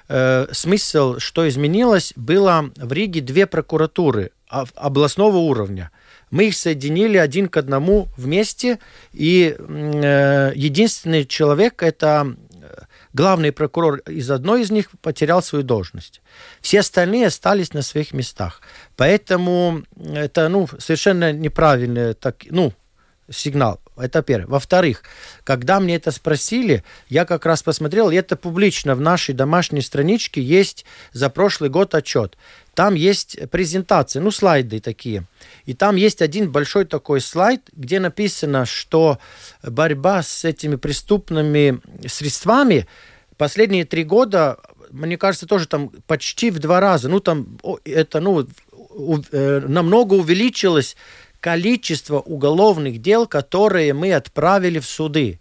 [0.07, 5.91] э, смысл, что изменилось, было в Риге две прокуратуры областного уровня.
[6.31, 8.79] Мы их соединили один к одному вместе,
[9.13, 12.83] и э, единственный человек, это э,
[13.13, 16.21] главный прокурор из одной из них потерял свою должность.
[16.61, 18.61] Все остальные остались на своих местах.
[18.95, 22.73] Поэтому это ну, совершенно неправильно, так, ну,
[23.29, 23.81] сигнал.
[23.97, 24.47] Это первое.
[24.47, 25.03] Во-вторых,
[25.43, 30.41] когда мне это спросили, я как раз посмотрел, и это публично в нашей домашней страничке
[30.41, 32.37] есть за прошлый год отчет.
[32.75, 35.23] Там есть презентации, ну, слайды такие.
[35.65, 39.17] И там есть один большой такой слайд, где написано, что
[39.63, 42.87] борьба с этими преступными средствами
[43.37, 44.59] последние три года,
[44.91, 48.47] мне кажется, тоже там почти в два раза, ну, там это, ну,
[49.31, 50.95] э, намного увеличилось
[51.39, 55.39] количество уголовных дел, которые мы отправили в суды.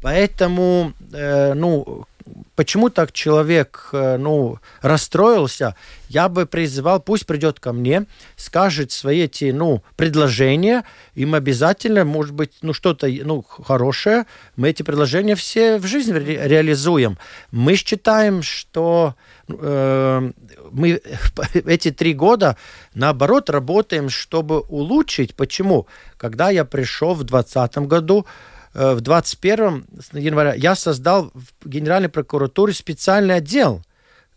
[0.00, 2.06] Поэтому, э, ну,
[2.54, 5.74] почему так человек, э, ну, расстроился,
[6.08, 8.06] я бы призывал, пусть придет ко мне,
[8.36, 14.82] скажет свои эти, ну, предложения, им обязательно, может быть, ну, что-то, ну, хорошее, мы эти
[14.82, 17.18] предложения все в жизни ре реализуем.
[17.50, 19.14] Мы считаем, что
[19.48, 20.30] э,
[20.70, 21.00] мы
[21.54, 22.56] эти три года,
[22.94, 25.34] наоборот, работаем, чтобы улучшить.
[25.34, 25.86] Почему?
[26.16, 28.26] Когда я пришел в 2020 году,
[28.74, 33.82] в 21 января я создал в Генеральной прокуратуре специальный отдел,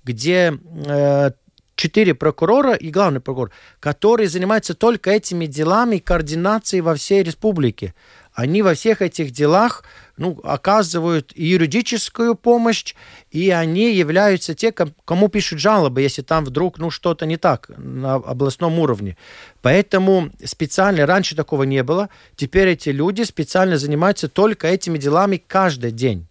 [0.03, 0.53] где
[0.85, 1.31] э,
[1.75, 7.93] четыре прокурора и главный прокурор, которые занимаются только этими делами координации во всей республике.
[8.37, 9.83] Они во всех этих делах
[10.15, 12.93] ну, оказывают юридическую помощь,
[13.31, 18.13] и они являются те, кому пишут жалобы, если там вдруг ну, что-то не так на
[18.13, 19.17] областном уровне.
[19.63, 25.89] Поэтому специально, раньше такого не было, теперь эти люди специально занимаются только этими делами каждый
[25.89, 26.27] день.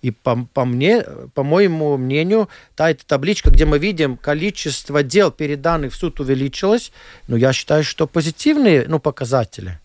[0.00, 1.04] И по, по мне,
[1.34, 6.92] по моему мнению, та эта табличка, где мы видим количество дел, переданных в суд, увеличилось,
[7.26, 9.80] но я считаю, что позитивные ну, показатели.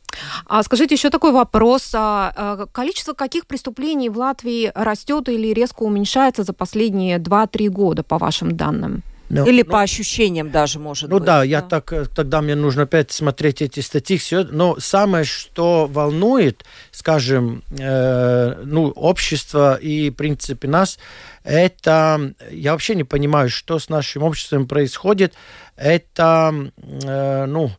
[0.46, 1.92] А скажите еще такой вопрос.
[1.94, 8.04] А, а, количество каких преступлений в Латвии растет или резко уменьшается за последние 2-3 года,
[8.04, 9.04] по вашим данным?
[9.30, 11.22] Ну, Или ну, по ощущениям даже, может ну, быть.
[11.22, 14.18] Ну да, да, я так, э, тогда мне нужно опять смотреть эти статьи.
[14.18, 14.44] Все.
[14.44, 21.00] Но самое, что волнует, скажем, э, ну, общество и, в принципе, нас,
[21.44, 25.34] это, я вообще не понимаю, что с нашим обществом происходит,
[25.78, 27.72] это, э, ну,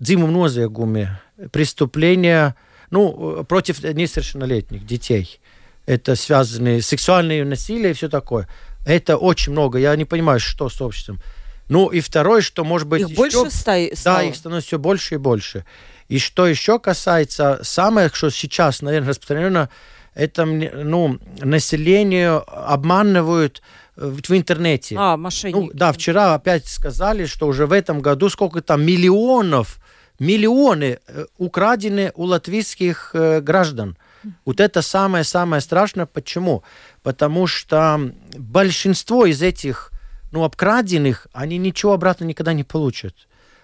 [0.00, 1.08] дзимум нозиegumi,
[1.52, 2.56] преступления
[2.90, 5.40] ну, против несовершеннолетних детей.
[5.86, 8.48] Это связанные сексуальное насилие и все такое.
[8.86, 9.78] Это очень много.
[9.78, 11.20] Я не понимаю, что с обществом.
[11.68, 13.16] Ну и второе, что может быть их еще...
[13.16, 13.88] больше стало?
[14.04, 15.64] Да, их становится все больше и больше.
[16.08, 19.68] И что еще касается, самое, что сейчас, наверное, распространено,
[20.14, 23.62] это ну, население обманывают
[23.96, 24.96] в интернете.
[24.98, 25.56] А, мошенники.
[25.56, 29.78] Ну, да, вчера опять сказали, что уже в этом году сколько там миллионов
[30.18, 33.96] миллионы э, украдены у латвийских э, граждан.
[34.44, 36.06] Вот это самое-самое страшное.
[36.06, 36.62] Почему?
[37.02, 39.92] Потому что большинство из этих
[40.32, 43.14] ну, обкраденных, они ничего обратно никогда не получат.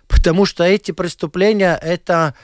[0.06, 2.34] Потому что эти преступления, это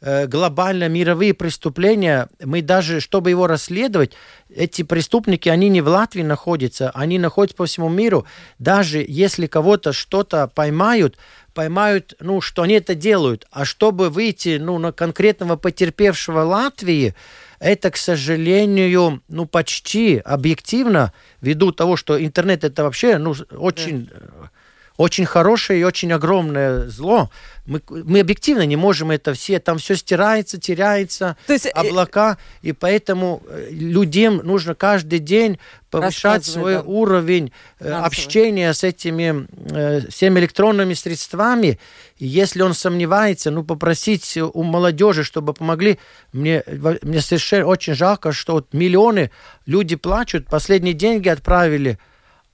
[0.00, 2.28] э, глобально мировые преступления.
[2.42, 4.12] Мы даже, чтобы его расследовать,
[4.48, 8.26] эти преступники, они не в Латвии находятся, они находятся по всему миру.
[8.58, 11.16] Даже если кого-то что-то поймают,
[11.58, 13.44] поймают, ну, что они это делают.
[13.50, 17.16] А чтобы выйти, ну, на конкретного потерпевшего Латвии,
[17.58, 24.06] это, к сожалению, ну, почти объективно, ввиду того, что интернет это вообще, ну, очень...
[24.06, 24.50] Да
[24.98, 27.30] очень хорошее и очень огромное зло.
[27.66, 32.36] Мы, мы объективно не можем это все, там все стирается, теряется, То есть, э, облака,
[32.62, 36.82] и поэтому э, людям нужно каждый день повышать свой да.
[36.82, 38.06] уровень э, Финансовый.
[38.06, 41.78] общения с этими э, всеми электронными средствами.
[42.16, 46.00] И если он сомневается, ну, попросить у молодежи, чтобы помогли.
[46.32, 46.64] Мне,
[47.02, 49.30] мне совершенно очень жалко, что вот миллионы
[49.64, 52.00] люди плачут, последние деньги отправили–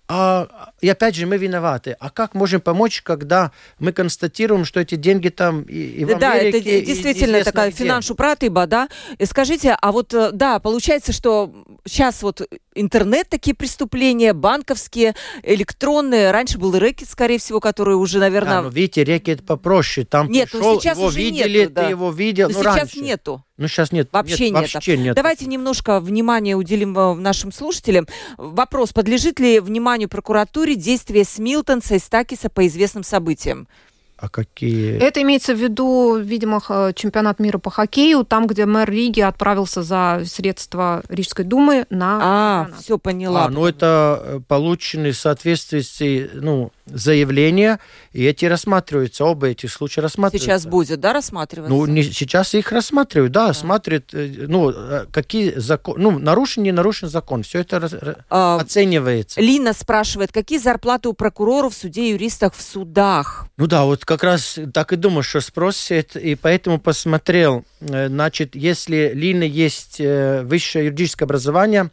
[0.06, 1.96] а, и опять же, мы виноваты.
[1.98, 6.32] А как можем помочь, когда мы констатируем, что эти деньги там и, и в Да,
[6.32, 8.88] Америке, это действительно и такая финаншу пратыба, да?
[9.18, 11.54] И скажите, а вот, э, да, получается, что
[11.86, 12.42] сейчас вот
[12.74, 16.32] интернет такие преступления, банковские, электронные.
[16.32, 18.56] Раньше был рэкет, скорее всего, который уже, наверное...
[18.56, 20.06] Да, ну, видите, рэкет попроще.
[20.06, 21.84] Там Нет, пришел, ну сейчас его уже видели, нету, да.
[21.84, 22.48] ты его видел.
[22.48, 23.00] Но ну, сейчас раньше.
[23.00, 23.44] нету.
[23.56, 24.08] Ну, сейчас нет.
[24.10, 24.74] Вообще нет.
[24.74, 25.14] Вообще нет.
[25.14, 28.08] Давайте немножко внимания уделим э, нашим слушателям.
[28.36, 28.92] Вопрос.
[28.92, 33.68] Подлежит ли вниманию прокуратуре действие Смилтонса и Стакиса по известным событиям?
[34.16, 34.96] А какие?
[34.98, 36.60] Это имеется в виду, видимо,
[36.94, 42.18] чемпионат мира по хоккею, там, где мэр Риги отправился за средства Рижской думы на...
[42.22, 43.44] А, все поняла.
[43.44, 47.80] А, ну это э, получены в соответствии с ну, заявления,
[48.12, 50.46] и эти рассматриваются, оба эти случая рассматриваются.
[50.46, 51.74] Сейчас будет, да, рассматриваться?
[51.74, 53.54] Ну, не, сейчас их рассматривают, да, да.
[53.54, 59.40] смотрят, э, ну, э, какие закон, ну, нарушен, не нарушен закон, все это а, оценивается.
[59.40, 63.46] Лина спрашивает, какие зарплаты у прокуроров, судей, юристов в судах?
[63.56, 68.54] Ну да, вот как раз так и думаю, что спросит, и поэтому посмотрел, э, значит,
[68.54, 71.90] если Лина есть высшее юридическое образование,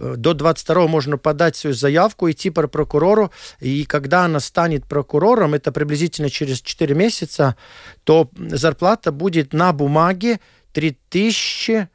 [0.00, 5.72] до 22 можно подать свою заявку, идти по прокурору, и когда она станет прокурором, это
[5.72, 7.56] приблизительно через 4 месяца,
[8.04, 10.40] то зарплата будет на бумаге
[10.72, 11.88] 3000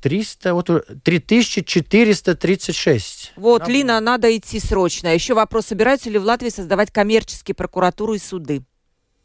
[0.00, 0.70] 300, вот,
[1.04, 3.32] 3436.
[3.36, 5.14] Вот, Лина, надо идти срочно.
[5.14, 8.64] Еще вопрос, собираются ли в Латвии создавать коммерческие прокуратуры и суды?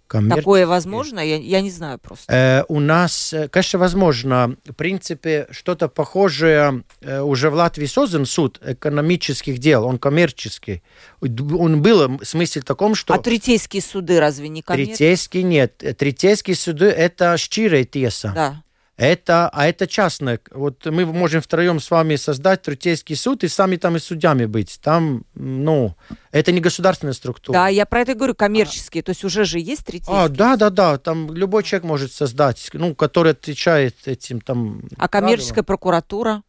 [0.08, 1.20] Такое возможно?
[1.20, 2.34] Я, я не знаю просто.
[2.34, 4.56] Э, у нас, э, конечно, возможно.
[4.66, 10.82] В принципе, что-то похожее э, уже в Латвии создан суд экономических дел, он коммерческий.
[11.22, 13.14] Он был в смысле таком, что...
[13.14, 14.96] А третейские суды разве не коммерческие?
[14.96, 15.78] Третейские нет.
[15.98, 18.32] Третейские суды– это щирая теса.
[18.34, 18.64] Да.
[18.98, 20.40] Это, а это частное.
[20.52, 24.80] Вот мы можем втроем с вами создать Трутейский суд и сами там и судьями быть.
[24.82, 25.96] Там, ну,
[26.32, 27.54] это не государственная структура.
[27.54, 29.02] Да, я про это говорю, коммерческие.
[29.02, 30.98] А, то есть уже же есть Трутейский А, да, да, да.
[30.98, 34.82] Там любой человек может создать, ну, который отвечает этим там...
[34.98, 35.66] А коммерческая правилам.
[35.66, 36.44] прокуратура?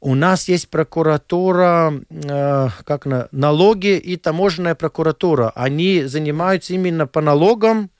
[0.00, 5.52] У нас есть прокуратура, э, как на, налоги и таможенная прокуратура.
[5.54, 7.90] Они занимаются именно по налогам,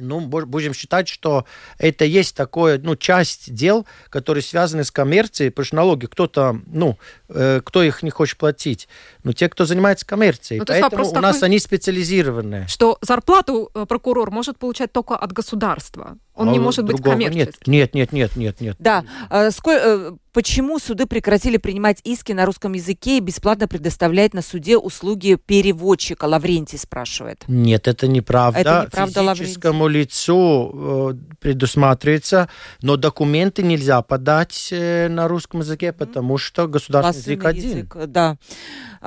[0.00, 1.46] ну, будем считать, что
[1.78, 6.98] это есть такое, ну, часть дел, которые связаны с коммерцией, потому что налоги кто-то, ну,
[7.28, 8.88] э, кто их не хочет платить?
[9.26, 10.60] Ну, те, кто занимается коммерцией.
[10.60, 12.68] Ну, Поэтому у такой, нас они специализированные.
[12.68, 16.16] Что зарплату э, прокурор может получать только от государства.
[16.36, 17.72] Он а не может быть коммерческим.
[17.72, 18.76] Нет, нет, нет, нет, нет.
[18.78, 19.04] Да.
[19.30, 24.76] А, э, почему суды прекратили принимать иски на русском языке и бесплатно предоставлять на суде
[24.76, 26.26] услуги переводчика?
[26.26, 27.42] Лаврентий спрашивает.
[27.48, 28.60] Нет, это неправда.
[28.60, 30.02] Это неправда, Физическому Лаврентий.
[30.02, 32.48] лицу э, предусматривается,
[32.80, 37.70] но документы нельзя подать на русском языке, потому что государственный язык один.
[37.70, 38.36] Язык, да.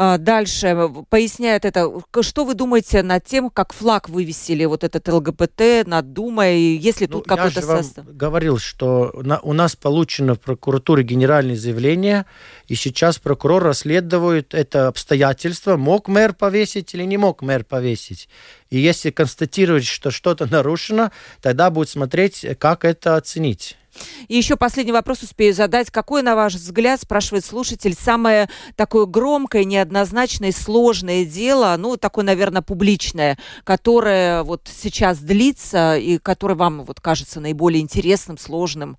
[0.10, 1.92] А, дальше поясняет это.
[2.22, 6.78] Что вы думаете над тем, как флаг вывесили вот этот ЛГБТ над Думой?
[6.78, 8.06] Если ну, тут какой-то состав?
[8.16, 12.26] говорил, что на, у нас получено в прокуратуре генеральное заявление,
[12.68, 18.30] и сейчас прокурор расследует это обстоятельство, мог мэр повесить или не мог мэр повесить.
[18.70, 23.78] И если констатировать, что что-то нарушено, тогда будет смотреть, как это оценить.
[24.28, 25.90] И еще последний вопрос успею задать.
[25.90, 32.62] Какое, на ваш взгляд, спрашивает слушатель, самое такое громкое, неоднозначное, сложное дело, ну, такое, наверное,
[32.62, 38.98] публичное, которое вот сейчас длится и которое вам вот кажется наиболее интересным, сложным?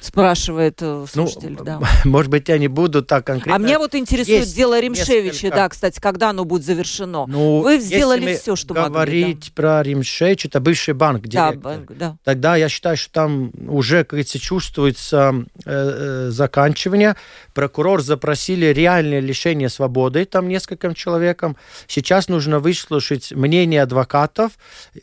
[0.00, 1.80] Спрашивает э, ну, слушатель, ну, да.
[2.04, 3.54] Может быть, я не буду так конкретно.
[3.54, 5.56] А меня вот интересует есть дело Римшевича, несколько...
[5.56, 7.26] да, кстати, когда оно будет завершено.
[7.26, 9.20] Ну, Вы сделали все, что говорить могли.
[9.22, 9.62] говорить да.
[9.62, 11.56] про Римшевич, это бывший банк, директор.
[11.56, 12.16] Да, банк, да.
[12.24, 17.16] Тогда я считаю, что там уже, как говорится, чувствуется э, э, заканчивание.
[17.54, 21.56] Прокурор запросили реальное лишение свободы, там нескольким человекам.
[21.86, 24.52] Сейчас нужно выслушать мнение адвокатов.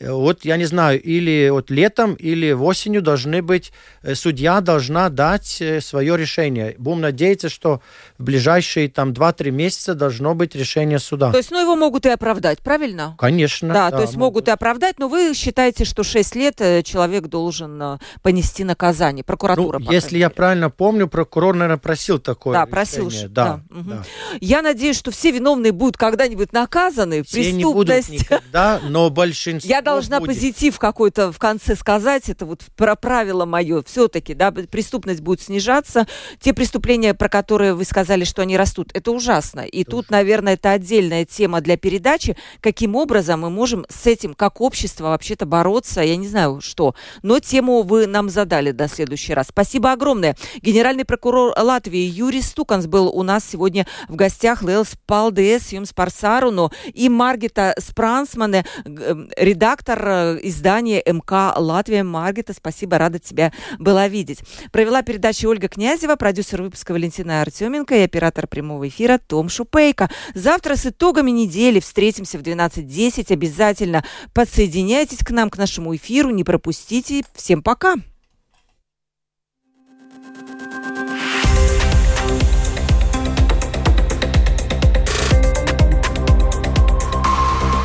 [0.00, 5.08] Вот, я не знаю, или вот летом, или осенью должны быть э, судья она должна
[5.10, 6.74] дать э, свое решение.
[6.78, 7.80] Будем надеяться, что
[8.18, 11.30] в ближайшие там 2-3 месяца должно быть решение суда.
[11.30, 13.14] То есть, ну, его могут и оправдать, правильно?
[13.18, 13.68] Конечно.
[13.68, 14.26] Да, да то есть могут.
[14.26, 19.24] могут и оправдать, но вы считаете, что 6 лет э, человек должен э, понести наказание,
[19.24, 19.78] прокуратура.
[19.78, 23.10] Ну, если я правильно помню, прокурор, наверное, просил такое Да, решение.
[23.10, 23.28] просил.
[23.28, 23.78] Да, да.
[23.78, 24.04] Угу.
[24.40, 27.22] Я надеюсь, что все виновные будут когда-нибудь наказаны.
[27.22, 27.58] Все Преступность...
[27.58, 30.28] не будут никогда, но большинство Я должна будет.
[30.28, 33.82] позитив какой-то в конце сказать, это вот про правило мое.
[33.82, 36.06] Все-таки, да, преступность будет снижаться.
[36.40, 39.60] Те преступления, про которые вы сказали, что они растут, это ужасно.
[39.60, 44.34] И это тут, наверное, это отдельная тема для передачи, каким образом мы можем с этим,
[44.34, 46.94] как общество, вообще-то бороться, я не знаю что.
[47.22, 49.48] Но тему вы нам задали до следующий раз.
[49.48, 50.36] Спасибо огромное.
[50.62, 54.62] Генеральный прокурор Латвии Юрий Стуканс был у нас сегодня в гостях.
[54.62, 62.02] Лелс Палдес, Юмс Парсаруну и Маргита Спрансмане, редактор э, издания МК Латвия.
[62.02, 64.35] Маргита, спасибо, рада тебя была видеть.
[64.72, 70.10] Провела передачу Ольга Князева, продюсер выпуска Валентина Артеменко и оператор прямого эфира Том Шупейко.
[70.34, 73.32] Завтра с итогами недели встретимся в 12.10.
[73.32, 77.24] Обязательно подсоединяйтесь к нам, к нашему эфиру, не пропустите.
[77.34, 77.96] Всем пока!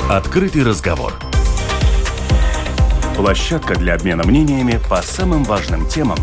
[0.10, 1.14] Открытый разговор.
[3.16, 6.18] Площадка для обмена мнениями по самым важным темам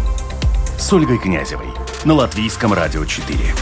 [0.79, 1.69] с Ольгой Князевой
[2.05, 3.55] на Латвийском радио 4.